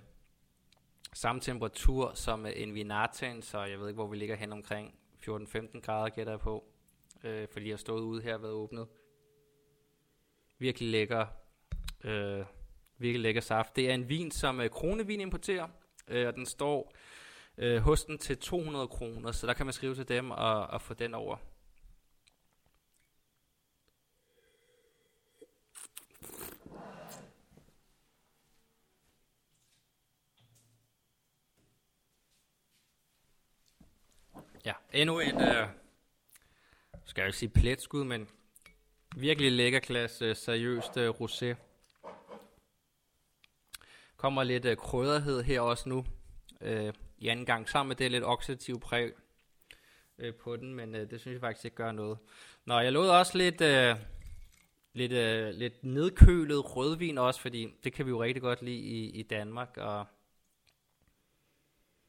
samme 1.12 1.40
temperatur 1.40 2.14
som 2.14 2.46
øh, 2.46 2.52
en 2.56 2.74
vinaten, 2.74 3.42
så 3.42 3.64
jeg 3.64 3.80
ved 3.80 3.88
ikke, 3.88 3.98
hvor 3.98 4.06
vi 4.06 4.16
ligger 4.16 4.36
hen 4.36 4.52
omkring 4.52 4.94
14-15 5.28 5.80
grader, 5.80 6.08
gætter 6.08 6.32
jeg 6.32 6.40
på. 6.40 6.73
Øh, 7.24 7.48
fordi 7.48 7.66
jeg 7.66 7.72
har 7.72 7.78
stået 7.78 8.00
ude 8.00 8.22
her 8.22 8.34
og 8.34 8.42
været 8.42 8.52
åbnet. 8.52 8.88
Virkelig 10.58 10.88
lækker, 10.88 11.26
øh, 12.04 12.44
virkelig 12.98 13.20
lækker 13.20 13.40
saft. 13.40 13.76
Det 13.76 13.90
er 13.90 13.94
en 13.94 14.08
vin, 14.08 14.30
som 14.30 14.60
øh, 14.60 14.70
Kronevin 14.70 15.20
importerer, 15.20 15.68
øh, 16.08 16.26
og 16.26 16.34
den 16.34 16.46
står 16.46 16.92
øh, 17.58 17.78
hos 17.78 18.04
den 18.04 18.18
til 18.18 18.38
200 18.38 18.88
kroner, 18.88 19.32
så 19.32 19.46
der 19.46 19.52
kan 19.52 19.66
man 19.66 19.72
skrive 19.72 19.94
til 19.94 20.08
dem 20.08 20.30
og, 20.30 20.66
og 20.66 20.82
få 20.82 20.94
den 20.94 21.14
over. 21.14 21.36
Ja, 34.64 34.72
endnu 34.92 35.18
et, 35.18 35.34
øh, 35.34 35.83
skal 37.14 37.22
jeg 37.22 37.28
ikke 37.28 37.38
sige 37.38 37.48
pletskud, 37.48 38.04
men 38.04 38.28
virkelig 39.16 39.52
lækker 39.52 39.78
klasse, 39.78 40.24
øh, 40.24 40.36
seriøst 40.36 40.96
øh, 40.96 41.10
rosé. 41.10 41.54
Kommer 44.16 44.42
lidt 44.42 44.64
øh, 44.64 44.76
krydderhed 44.76 45.42
her 45.42 45.60
også 45.60 45.88
nu. 45.88 46.04
Øh, 46.60 46.92
i 47.18 47.28
anden 47.28 47.46
gang 47.46 47.68
sammen 47.68 47.88
med 47.88 47.96
det 47.96 48.10
lidt 48.10 48.24
oxidativ 48.24 48.80
præg 48.80 49.12
øh, 50.18 50.34
på 50.34 50.56
den, 50.56 50.74
men 50.74 50.94
øh, 50.94 51.10
det 51.10 51.20
synes 51.20 51.32
jeg 51.32 51.40
faktisk 51.40 51.64
ikke 51.64 51.76
gør 51.76 51.92
noget. 51.92 52.18
Nå, 52.64 52.78
jeg 52.78 52.92
lod 52.92 53.08
også 53.08 53.38
lidt, 53.38 53.60
øh, 53.60 53.96
lidt, 54.92 55.12
øh, 55.12 55.54
lidt 55.54 55.84
nedkølet 55.84 56.76
rødvin 56.76 57.18
også, 57.18 57.40
fordi 57.40 57.74
det 57.84 57.92
kan 57.92 58.06
vi 58.06 58.10
jo 58.10 58.22
rigtig 58.22 58.42
godt 58.42 58.62
lide 58.62 58.80
i, 58.80 59.10
i 59.10 59.22
Danmark, 59.22 59.76
og 59.76 60.06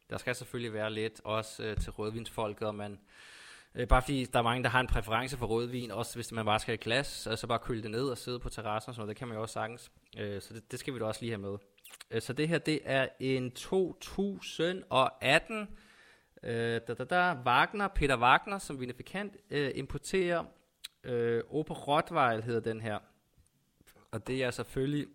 der 0.09 0.17
skal 0.17 0.35
selvfølgelig 0.35 0.73
være 0.73 0.93
lidt 0.93 1.21
også 1.23 1.63
øh, 1.63 1.77
til 1.77 1.91
rødvinsfolket, 1.91 2.67
og 2.67 2.75
man, 2.75 2.99
øh, 3.75 3.87
bare 3.87 4.01
fordi 4.01 4.25
der 4.25 4.39
er 4.39 4.43
mange, 4.43 4.63
der 4.63 4.69
har 4.69 4.79
en 4.79 4.87
præference 4.87 5.37
for 5.37 5.45
rødvin, 5.45 5.91
også 5.91 6.15
hvis 6.15 6.31
man 6.31 6.45
bare 6.45 6.59
skal 6.59 6.71
have 6.71 6.77
glas, 6.77 7.07
så 7.07 7.35
så 7.35 7.47
bare 7.47 7.59
køle 7.59 7.83
det 7.83 7.91
ned 7.91 8.09
og 8.09 8.17
sidde 8.17 8.39
på 8.39 8.49
terrassen 8.49 8.89
og 8.89 8.95
sådan 8.95 9.01
noget, 9.01 9.09
det 9.09 9.17
kan 9.17 9.27
man 9.27 9.35
jo 9.35 9.41
også 9.41 9.53
sagtens. 9.53 9.91
Øh, 10.17 10.41
så 10.41 10.53
det, 10.53 10.71
det 10.71 10.79
skal 10.79 10.93
vi 10.93 10.99
da 10.99 11.05
også 11.05 11.21
lige 11.21 11.31
have 11.31 11.41
med. 11.41 11.57
Øh, 12.11 12.21
så 12.21 12.33
det 12.33 12.47
her, 12.47 12.57
det 12.57 12.79
er 12.85 13.07
en 13.19 13.51
2018 13.51 15.67
øh, 16.43 16.81
da, 16.87 16.93
da, 16.93 17.03
da, 17.03 17.33
Wagner, 17.45 17.87
Peter 17.87 18.17
Wagner, 18.17 18.57
som 18.57 18.79
vinifikant 18.79 19.37
øh, 19.49 19.71
importerer. 19.75 20.43
Øh, 21.03 21.43
Oper 21.49 21.75
Rottweil 21.75 22.43
hedder 22.43 22.59
den 22.59 22.81
her. 22.81 22.99
Og 24.11 24.27
det 24.27 24.43
er 24.43 24.51
selvfølgelig 24.51 25.07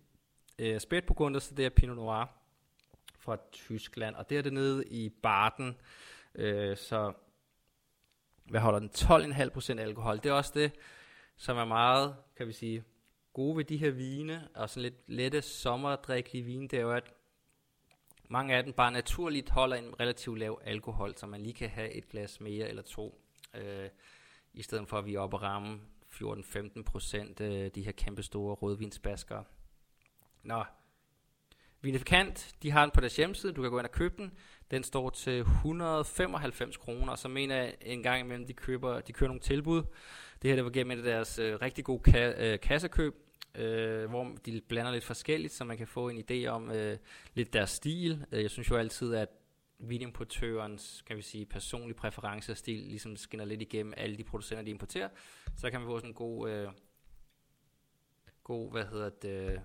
øh, 0.59 0.79
spætburgunder, 0.79 1.39
så 1.39 1.55
det 1.55 1.65
er 1.65 1.69
Pinot 1.69 1.95
Noir 1.95 2.25
fra 3.17 3.37
Tyskland. 3.51 4.15
Og 4.15 4.29
det 4.29 4.37
er 4.37 4.41
det 4.41 4.53
nede 4.53 4.85
i 4.85 5.09
Baden. 5.09 5.75
Øh, 6.35 6.77
så 6.77 7.13
hvad 8.51 8.61
holder 8.61 8.79
den? 8.79 8.89
12,5% 8.95 9.79
alkohol. 9.79 10.17
Det 10.17 10.25
er 10.25 10.33
også 10.33 10.51
det, 10.55 10.71
som 11.37 11.57
er 11.57 11.65
meget, 11.65 12.15
kan 12.37 12.47
vi 12.47 12.53
sige, 12.53 12.83
gode 13.33 13.57
ved 13.57 13.63
de 13.63 13.77
her 13.77 13.91
vine, 13.91 14.47
og 14.55 14.69
sådan 14.69 14.83
lidt 14.83 14.95
lette 15.07 15.41
sommerdrikkelige 15.41 16.43
vine, 16.43 16.67
det 16.67 16.79
er 16.79 16.81
jo, 16.81 16.91
at 16.91 17.13
mange 18.29 18.55
af 18.55 18.63
dem 18.63 18.73
bare 18.73 18.91
naturligt 18.91 19.49
holder 19.49 19.75
en 19.75 19.99
relativt 19.99 20.39
lav 20.39 20.61
alkohol, 20.65 21.17
så 21.17 21.27
man 21.27 21.41
lige 21.41 21.53
kan 21.53 21.69
have 21.69 21.91
et 21.91 22.09
glas 22.09 22.41
mere 22.41 22.67
eller 22.67 22.81
to, 22.81 23.21
øh, 23.53 23.89
i 24.53 24.61
stedet 24.61 24.89
for 24.89 24.97
at 24.97 25.05
vi 25.05 25.15
er 25.15 25.19
oppe 25.19 25.37
og 25.37 25.41
ramme 25.41 25.81
14-15 26.09 26.83
procent 26.83 27.41
øh, 27.41 27.71
de 27.75 27.83
her 27.83 27.91
kæmpe 27.91 28.23
store 28.23 28.55
rødvinsbasker. 28.55 29.43
Nå, 30.43 30.63
Vinifikant, 31.83 32.55
de 32.63 32.71
har 32.71 32.81
den 32.81 32.91
på 32.91 33.01
deres 33.01 33.15
hjemmeside, 33.15 33.53
du 33.53 33.61
kan 33.61 33.71
gå 33.71 33.77
ind 33.77 33.87
og 33.87 33.91
købe 33.91 34.13
den. 34.17 34.31
Den 34.71 34.83
står 34.83 35.09
til 35.09 35.39
195 35.39 36.77
kroner, 36.77 37.15
så 37.15 37.27
mener 37.27 37.55
jeg 37.55 37.75
en 37.81 38.03
gang 38.03 38.19
imellem, 38.19 38.47
de 38.47 38.53
køber, 38.53 38.99
de 38.99 39.13
kører 39.13 39.27
nogle 39.27 39.39
tilbud. 39.39 39.83
Det 40.41 40.49
her 40.49 40.55
det 40.55 40.63
var 40.63 40.71
gennem 40.71 40.91
et 40.91 40.97
af 40.97 41.03
deres 41.03 41.39
øh, 41.39 41.61
rigtig 41.61 41.85
gode 41.85 42.09
ka- 42.09 42.41
øh, 42.41 42.59
kassekøb, 42.59 43.15
øh, 43.55 44.09
hvor 44.09 44.31
de 44.45 44.61
blander 44.67 44.91
lidt 44.91 45.03
forskelligt, 45.03 45.53
så 45.53 45.63
man 45.63 45.77
kan 45.77 45.87
få 45.87 46.09
en 46.09 46.23
idé 46.31 46.47
om 46.47 46.71
øh, 46.71 46.97
lidt 47.33 47.53
deres 47.53 47.69
stil. 47.69 48.25
Øh, 48.31 48.41
jeg 48.41 48.49
synes 48.49 48.69
jo 48.69 48.75
altid, 48.75 49.13
at 49.13 49.29
vinimportørens, 49.79 51.03
kan 51.07 51.17
vi 51.17 51.21
sige, 51.21 51.45
personlige 51.45 51.97
præference 51.97 52.51
og 52.51 52.57
stil 52.57 52.83
ligesom 52.83 53.15
skinner 53.15 53.45
lidt 53.45 53.61
igennem 53.61 53.93
alle 53.97 54.17
de 54.17 54.23
producenter, 54.23 54.65
de 54.65 54.71
importerer. 54.71 55.09
Så 55.57 55.71
kan 55.71 55.79
man 55.79 55.87
få 55.87 55.97
sådan 55.97 56.09
en 56.09 56.13
god, 56.13 56.49
øh, 56.49 56.69
god 58.43 58.71
hvad 58.71 58.85
hedder 58.85 59.09
det, 59.09 59.61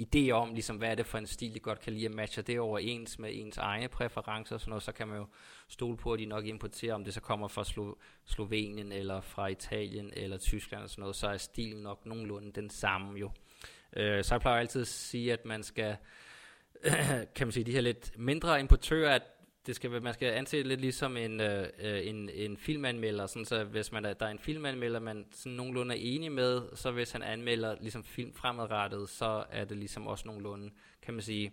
idé 0.00 0.30
om, 0.30 0.54
ligesom, 0.54 0.76
hvad 0.76 0.90
er 0.90 0.94
det 0.94 1.06
for 1.06 1.18
en 1.18 1.26
stil, 1.26 1.54
de 1.54 1.60
godt 1.60 1.80
kan 1.80 1.92
lide 1.92 2.06
at 2.06 2.14
matche 2.14 2.42
det 2.42 2.60
overens 2.60 3.18
med 3.18 3.30
ens 3.32 3.58
egne 3.58 3.88
præferencer 3.88 4.54
og 4.54 4.60
sådan 4.60 4.70
noget, 4.70 4.82
så 4.82 4.92
kan 4.92 5.08
man 5.08 5.16
jo 5.16 5.26
stole 5.68 5.96
på, 5.96 6.12
at 6.12 6.18
de 6.18 6.26
nok 6.26 6.46
importerer, 6.46 6.94
om 6.94 7.04
det 7.04 7.14
så 7.14 7.20
kommer 7.20 7.48
fra 7.48 7.62
Slo- 7.62 7.98
Slovenien, 8.24 8.92
eller 8.92 9.20
fra 9.20 9.46
Italien, 9.46 10.10
eller 10.12 10.38
Tyskland 10.38 10.82
og 10.82 10.90
sådan 10.90 11.00
noget, 11.00 11.16
så 11.16 11.28
er 11.28 11.36
stilen 11.36 11.82
nok 11.82 12.06
nogenlunde 12.06 12.52
den 12.52 12.70
samme 12.70 13.18
jo. 13.18 13.30
Øh, 13.96 14.24
så 14.24 14.34
jeg 14.34 14.40
plejer 14.40 14.60
altid 14.60 14.80
at 14.80 14.88
sige, 14.88 15.32
at 15.32 15.44
man 15.44 15.62
skal, 15.62 15.96
kan 17.36 17.46
man 17.46 17.52
sige, 17.52 17.64
de 17.64 17.72
her 17.72 17.80
lidt 17.80 18.18
mindre 18.18 18.60
importører, 18.60 19.14
at 19.14 19.22
det 19.66 19.76
skal, 19.76 20.02
man 20.02 20.14
skal 20.14 20.32
anse 20.32 20.56
det 20.56 20.66
lidt 20.66 20.80
ligesom 20.80 21.16
en, 21.16 21.40
øh, 21.40 21.68
øh, 21.78 22.06
en, 22.06 22.28
en 22.28 22.56
filmanmelder, 22.56 23.26
sådan 23.26 23.44
så 23.44 23.64
hvis 23.64 23.92
man 23.92 24.04
er, 24.04 24.12
der 24.12 24.26
er 24.26 24.30
en 24.30 24.38
filmanmelder, 24.38 25.00
man 25.00 25.26
sådan 25.32 25.56
nogenlunde 25.56 25.94
er 25.94 25.98
enig 26.02 26.32
med, 26.32 26.76
så 26.76 26.90
hvis 26.90 27.12
han 27.12 27.22
anmelder 27.22 27.76
ligesom 27.80 28.04
film 28.04 28.34
fremadrettet, 28.34 29.08
så 29.08 29.44
er 29.50 29.64
det 29.64 29.76
ligesom 29.76 30.06
også 30.06 30.28
nogenlunde, 30.28 30.70
kan 31.02 31.14
man 31.14 31.22
sige, 31.22 31.52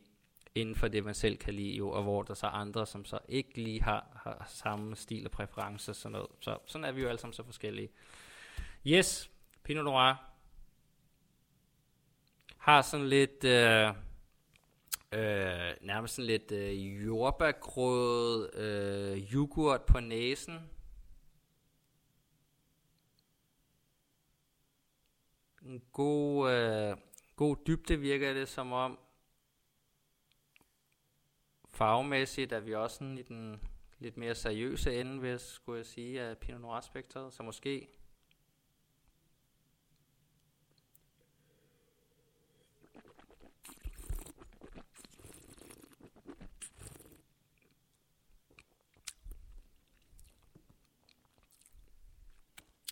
inden 0.56 0.76
for 0.76 0.88
det, 0.88 1.04
man 1.04 1.14
selv 1.14 1.38
kan 1.38 1.54
lide, 1.54 1.78
jo, 1.78 1.90
og 1.90 2.04
hvor 2.04 2.24
der 2.24 2.34
så 2.34 2.46
er 2.46 2.52
andre, 2.52 2.86
som 2.86 3.06
så 3.06 3.20
ikke 3.28 3.62
lige 3.62 3.82
har, 3.82 4.22
har 4.24 4.46
samme 4.50 4.96
stil 4.96 5.26
og 5.26 5.32
præferencer, 5.32 5.94
sådan 5.94 6.12
noget. 6.12 6.28
Så 6.40 6.58
sådan 6.66 6.86
er 6.86 6.92
vi 6.92 7.02
jo 7.02 7.08
alle 7.08 7.20
sammen 7.20 7.34
så 7.34 7.44
forskellige. 7.44 7.90
Yes, 8.88 9.32
Pinot 9.64 9.86
Noir 9.86 10.14
har 12.58 12.82
sådan 12.82 13.08
lidt... 13.08 13.44
Øh, 13.44 13.94
Øh, 15.12 15.74
nærmest 15.82 16.16
sådan 16.16 16.28
lidt 16.28 16.52
øh, 16.52 17.06
jordbærgrød, 17.06 18.56
øh, 18.56 19.34
yoghurt 19.34 19.82
på 19.82 20.00
næsen. 20.00 20.70
En 25.62 25.84
god, 25.92 26.52
øh, 26.52 26.98
god 27.36 27.58
dybde 27.68 28.00
virker 28.00 28.34
det 28.34 28.48
som 28.48 28.72
om. 28.72 29.00
Farvemæssigt 31.70 32.52
er 32.52 32.60
vi 32.60 32.74
også 32.76 32.96
sådan 32.96 33.18
i 33.18 33.22
den 33.22 33.62
lidt 34.00 34.18
mere 34.18 34.36
seriøse 34.36 35.00
ende, 35.02 35.20
hvis 35.20 35.42
skulle 35.42 35.78
jeg 35.78 35.86
sige, 35.86 36.22
af 36.22 36.38
Pinot 36.38 36.62
Noir 36.62 36.82
spektret. 36.82 37.34
Så 37.34 37.44
måske 37.44 37.88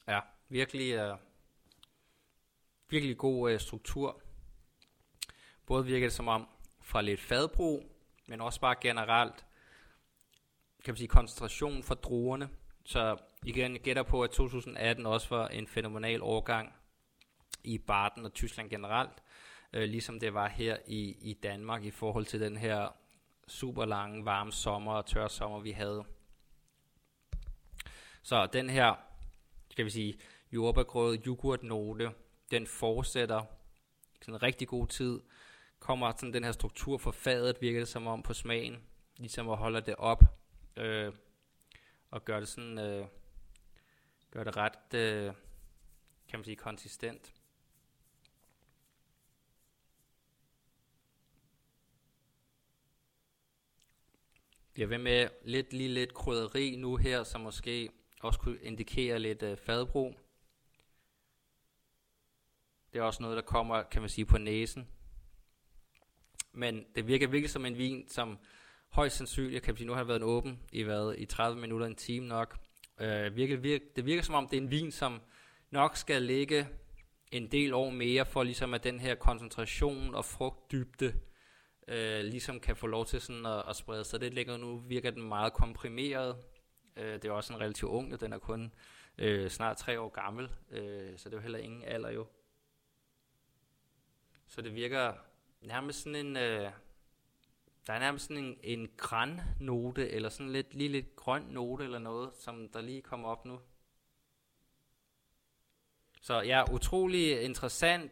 Ja, 0.08 0.20
virkelig, 0.50 1.12
uh, 1.12 1.18
virkelig 2.90 3.18
god 3.18 3.54
uh, 3.54 3.60
struktur. 3.60 4.22
Både 5.66 5.86
virker 5.86 6.06
det 6.06 6.14
som 6.14 6.28
om 6.28 6.48
fra 6.82 7.02
lidt 7.02 7.22
fadbrug, 7.22 7.84
men 8.28 8.42
også 8.42 8.60
bare 8.60 8.76
generelt, 8.82 9.46
kan 10.84 10.92
man 10.92 10.98
sige, 10.98 11.08
koncentration 11.08 11.84
for 11.84 11.96
druerne. 11.96 12.50
Så 12.86 13.18
igen, 13.46 13.74
jeg 13.74 13.82
gætter 13.82 14.04
på, 14.04 14.24
at 14.24 14.30
2018 14.30 15.06
også 15.06 15.36
var 15.36 15.48
en 15.48 15.68
fænomenal 15.68 16.22
overgang 16.22 16.74
i 17.64 17.78
Baden 17.78 18.26
og 18.26 18.34
Tyskland 18.34 18.70
generelt, 18.70 19.24
øh, 19.74 19.84
ligesom 19.84 20.20
det 20.20 20.34
var 20.34 20.48
her 20.48 20.78
i, 20.88 21.18
i 21.22 21.34
Danmark 21.34 21.84
i 21.84 21.92
forhold 21.92 22.26
til 22.26 22.40
den 22.40 22.58
her 22.58 22.96
super 23.48 23.86
lange, 23.86 24.26
varme 24.26 24.52
sommer 24.52 24.94
og 24.94 25.06
tør 25.06 25.28
sommer, 25.28 25.60
vi 25.60 25.72
havde. 25.72 26.04
Så 28.24 28.46
den 28.46 28.70
her 28.70 28.96
skal 29.76 29.86
vi 29.86 29.90
sige, 29.90 30.20
jordbærgrød, 30.52 31.18
yoghurtnote, 31.28 32.12
den 32.52 32.68
fortsætter 32.68 33.44
sådan 34.22 34.34
en 34.34 34.44
rigtig 34.44 34.68
god 34.68 34.88
tid. 34.88 35.22
Kommer 35.80 36.12
sådan 36.12 36.34
den 36.34 36.44
her 36.44 36.52
struktur 36.52 36.98
for 36.98 37.12
fadet, 37.12 37.62
virker 37.62 37.80
det 37.80 37.88
som 37.88 38.08
om 38.08 38.24
på 38.24 38.34
smagen, 38.34 38.84
ligesom 39.18 39.50
at 39.50 39.58
holde 39.58 39.82
det 39.82 39.96
op, 39.96 40.24
øh, 40.78 41.14
og 42.12 42.26
gør 42.26 42.40
det 42.40 42.48
sådan, 42.48 42.80
øh, 42.80 43.06
gør 44.32 44.44
det 44.44 44.58
ret, 44.58 44.94
øh, 44.94 45.34
kan 46.28 46.40
man 46.40 46.44
sige, 46.44 46.56
konsistent. 46.56 47.34
Jeg 54.78 54.90
vil 54.90 55.00
med 55.00 55.30
lidt, 55.44 55.74
lige 55.74 55.90
lidt 55.90 56.14
krydderi 56.14 56.76
nu 56.76 56.96
her, 56.96 57.24
som 57.24 57.42
måske 57.42 57.90
også 58.26 58.40
kunne 58.40 58.58
indikere 58.62 59.20
lidt 59.20 59.44
øh, 59.44 59.58
fadbrug. 59.58 60.16
Det 62.94 63.00
er 63.00 63.04
også 63.04 63.24
noget, 63.24 63.36
der 63.36 63.44
kommer, 63.44 63.84
kan 63.84 64.02
man 64.02 64.10
sige, 64.10 64.26
på 64.26 64.38
næsen. 64.38 64.88
Men 66.54 66.86
det 66.96 67.08
virker 67.08 67.28
virkelig 67.28 67.50
som 67.50 67.66
en 67.66 67.78
vin, 67.78 68.08
som 68.08 68.38
højst 68.90 69.18
sandsynligt, 69.18 69.64
kan 69.64 69.72
man 69.74 69.78
sige, 69.78 69.88
nu 69.88 69.94
har 69.94 70.04
været 70.04 70.18
en 70.18 70.24
åben 70.24 70.60
i, 70.72 70.82
hvad, 70.82 71.16
i 71.18 71.26
30 71.26 71.62
minutter, 71.62 71.88
en 71.88 71.96
time 71.96 72.28
nok. 72.28 72.58
Øh, 73.00 73.36
virker, 73.36 73.58
virker, 73.58 73.86
det 73.96 74.06
virker 74.06 74.24
som 74.24 74.36
om, 74.36 74.48
det 74.48 74.58
er 74.58 74.62
en 74.62 74.72
vin, 74.72 74.92
som 74.92 75.22
nok 75.72 75.96
skal 75.96 76.22
ligge 76.22 76.68
en 77.32 77.52
del 77.52 77.74
år 77.74 77.90
mere, 77.90 78.26
for 78.26 78.44
ligesom 78.44 78.74
at 78.74 78.84
den 78.84 79.00
her 79.00 79.16
koncentration 79.16 80.16
og 80.16 80.26
frugtdybde, 80.26 81.14
øh, 81.88 82.24
ligesom 82.24 82.60
kan 82.60 82.76
få 82.76 82.88
lov 82.88 83.06
til 83.06 83.22
sådan 83.22 83.46
at, 83.46 83.64
at 83.70 83.76
sprede 83.76 84.04
sig 84.04 84.20
lidt 84.20 84.34
længere. 84.34 84.58
Nu 84.58 84.78
virker 84.78 85.12
den 85.12 85.22
meget 85.22 85.54
komprimeret, 85.54 86.36
Øh, 86.98 87.14
det 87.14 87.26
er 87.26 87.32
også 87.32 87.54
en 87.54 87.60
relativt 87.60 87.92
ung, 87.92 88.20
den 88.20 88.34
er 88.34 88.40
kun 88.40 88.74
øh, 89.18 89.50
snart 89.50 89.78
tre 89.78 90.00
år 90.00 90.10
gammel, 90.10 90.50
øh, 90.72 91.18
så 91.18 91.30
det 91.30 91.34
er 91.34 91.38
jo 91.38 91.42
heller 91.42 91.60
ingen 91.60 91.84
alder 91.84 92.10
jo. 92.10 92.28
Så 94.48 94.62
det 94.62 94.76
virker 94.76 95.14
nærmest 95.62 96.04
sådan 96.04 96.26
en, 96.26 96.38
øh, 96.38 96.72
der 97.88 97.94
er 97.94 98.00
nærmest 98.00 98.28
sådan 98.28 98.44
en, 98.44 98.58
en 98.64 98.90
græn 98.98 99.42
note, 99.60 100.10
eller 100.10 100.30
sådan 100.30 100.52
lidt, 100.52 100.74
lige 100.74 100.90
lidt 100.90 101.16
grøn 101.16 101.42
note 101.42 101.84
eller 101.84 102.00
noget, 102.00 102.32
som 102.36 102.70
der 102.70 102.82
lige 102.82 103.02
kommer 103.02 103.30
op 103.30 103.46
nu. 103.46 103.60
Så 106.22 106.42
ja, 106.42 106.64
utrolig 106.72 107.42
interessant. 107.42 108.12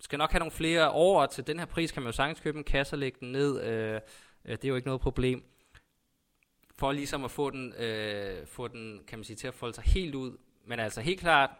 Skal 0.00 0.18
nok 0.18 0.30
have 0.30 0.38
nogle 0.38 0.52
flere 0.52 0.90
år 0.90 1.26
til 1.26 1.46
den 1.46 1.58
her 1.58 1.66
pris, 1.66 1.92
kan 1.92 2.02
man 2.02 2.08
jo 2.08 2.16
sagtens 2.16 2.40
købe 2.40 2.58
en 2.58 2.64
kasse 2.64 2.94
og 2.94 2.98
lægge 2.98 3.18
den 3.20 3.32
ned. 3.32 3.62
Øh, 3.62 4.00
øh 4.44 4.56
det 4.56 4.64
er 4.64 4.68
jo 4.68 4.76
ikke 4.76 4.88
noget 4.88 5.00
problem 5.00 5.55
for 6.78 6.92
ligesom 6.92 7.24
at 7.24 7.30
få 7.30 7.50
den, 7.50 7.72
øh, 7.72 8.46
få 8.46 8.68
den, 8.68 9.04
kan 9.06 9.18
man 9.18 9.24
sige, 9.24 9.36
til 9.36 9.48
at 9.48 9.54
folde 9.54 9.74
sig 9.74 9.84
helt 9.84 10.14
ud. 10.14 10.38
Men 10.64 10.80
altså 10.80 11.00
helt 11.00 11.20
klart, 11.20 11.50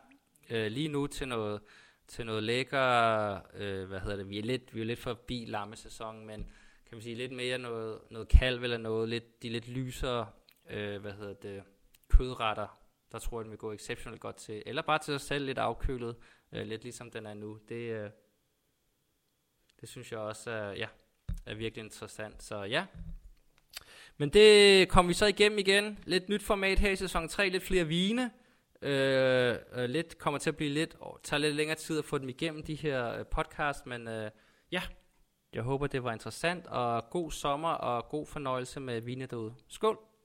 øh, 0.50 0.66
lige 0.66 0.88
nu 0.88 1.06
til 1.06 1.28
noget, 1.28 1.60
til 2.08 2.26
noget 2.26 2.42
lækker, 2.42 3.40
øh, 3.54 3.88
hvad 3.88 4.00
hedder 4.00 4.16
det, 4.16 4.28
vi 4.28 4.38
er 4.38 4.42
lidt, 4.42 4.74
vi 4.74 4.80
er 4.80 4.84
lidt 4.84 4.98
forbi 4.98 5.44
lammesæsonen, 5.48 6.26
men 6.26 6.42
kan 6.86 6.96
man 6.96 7.02
sige 7.02 7.14
lidt 7.14 7.32
mere 7.32 7.58
noget, 7.58 7.98
noget 8.10 8.28
kalv 8.28 8.62
eller 8.62 8.78
noget, 8.78 9.08
lidt, 9.08 9.42
de 9.42 9.48
lidt 9.48 9.68
lysere, 9.68 10.26
øh, 10.70 11.00
hvad 11.00 11.12
hedder 11.12 11.34
det, 11.34 11.62
kødretter, 12.08 12.78
der 13.12 13.18
tror 13.18 13.40
jeg, 13.40 13.44
den 13.44 13.50
vil 13.50 13.58
gå 13.58 13.72
exceptionelt 13.72 14.20
godt 14.20 14.36
til. 14.36 14.62
Eller 14.66 14.82
bare 14.82 14.98
til 14.98 15.12
sig 15.12 15.20
selv 15.20 15.44
lidt 15.44 15.58
afkølet, 15.58 16.16
øh, 16.52 16.66
lidt 16.66 16.82
ligesom 16.82 17.10
den 17.10 17.26
er 17.26 17.34
nu. 17.34 17.58
Det, 17.68 17.74
øh, 17.74 18.10
det 19.80 19.88
synes 19.88 20.12
jeg 20.12 20.20
også 20.20 20.50
er, 20.50 20.72
ja, 20.72 20.88
er 21.46 21.54
virkelig 21.54 21.84
interessant. 21.84 22.42
Så 22.42 22.62
ja, 22.62 22.86
men 24.18 24.28
det 24.28 24.88
kom 24.88 25.08
vi 25.08 25.14
så 25.14 25.26
igennem 25.26 25.58
igen. 25.58 25.98
Lidt 26.04 26.28
nyt 26.28 26.42
format 26.42 26.78
her 26.78 26.90
i 26.90 26.96
sæson 26.96 27.28
3, 27.28 27.48
lidt 27.48 27.62
flere 27.62 27.84
vine. 27.84 28.30
Øh, 28.82 29.56
øh, 29.72 29.84
lidt 29.88 30.18
kommer 30.18 30.38
til 30.38 30.50
at 30.50 30.56
blive 30.56 30.70
lidt, 30.70 30.96
og 31.00 31.20
tager 31.22 31.40
lidt 31.40 31.54
længere 31.54 31.76
tid 31.76 31.98
at 31.98 32.04
få 32.04 32.18
dem 32.18 32.28
igennem 32.28 32.62
de 32.62 32.74
her 32.74 33.18
øh, 33.18 33.26
podcast, 33.26 33.86
men 33.86 34.08
øh, 34.08 34.30
ja, 34.72 34.82
jeg 35.52 35.62
håber 35.62 35.86
det 35.86 36.04
var 36.04 36.12
interessant, 36.12 36.66
og 36.66 37.10
god 37.10 37.30
sommer 37.30 37.68
og 37.68 38.08
god 38.08 38.26
fornøjelse 38.26 38.80
med 38.80 39.00
vine 39.00 39.26
derude. 39.26 39.54
Skål! 39.68 40.15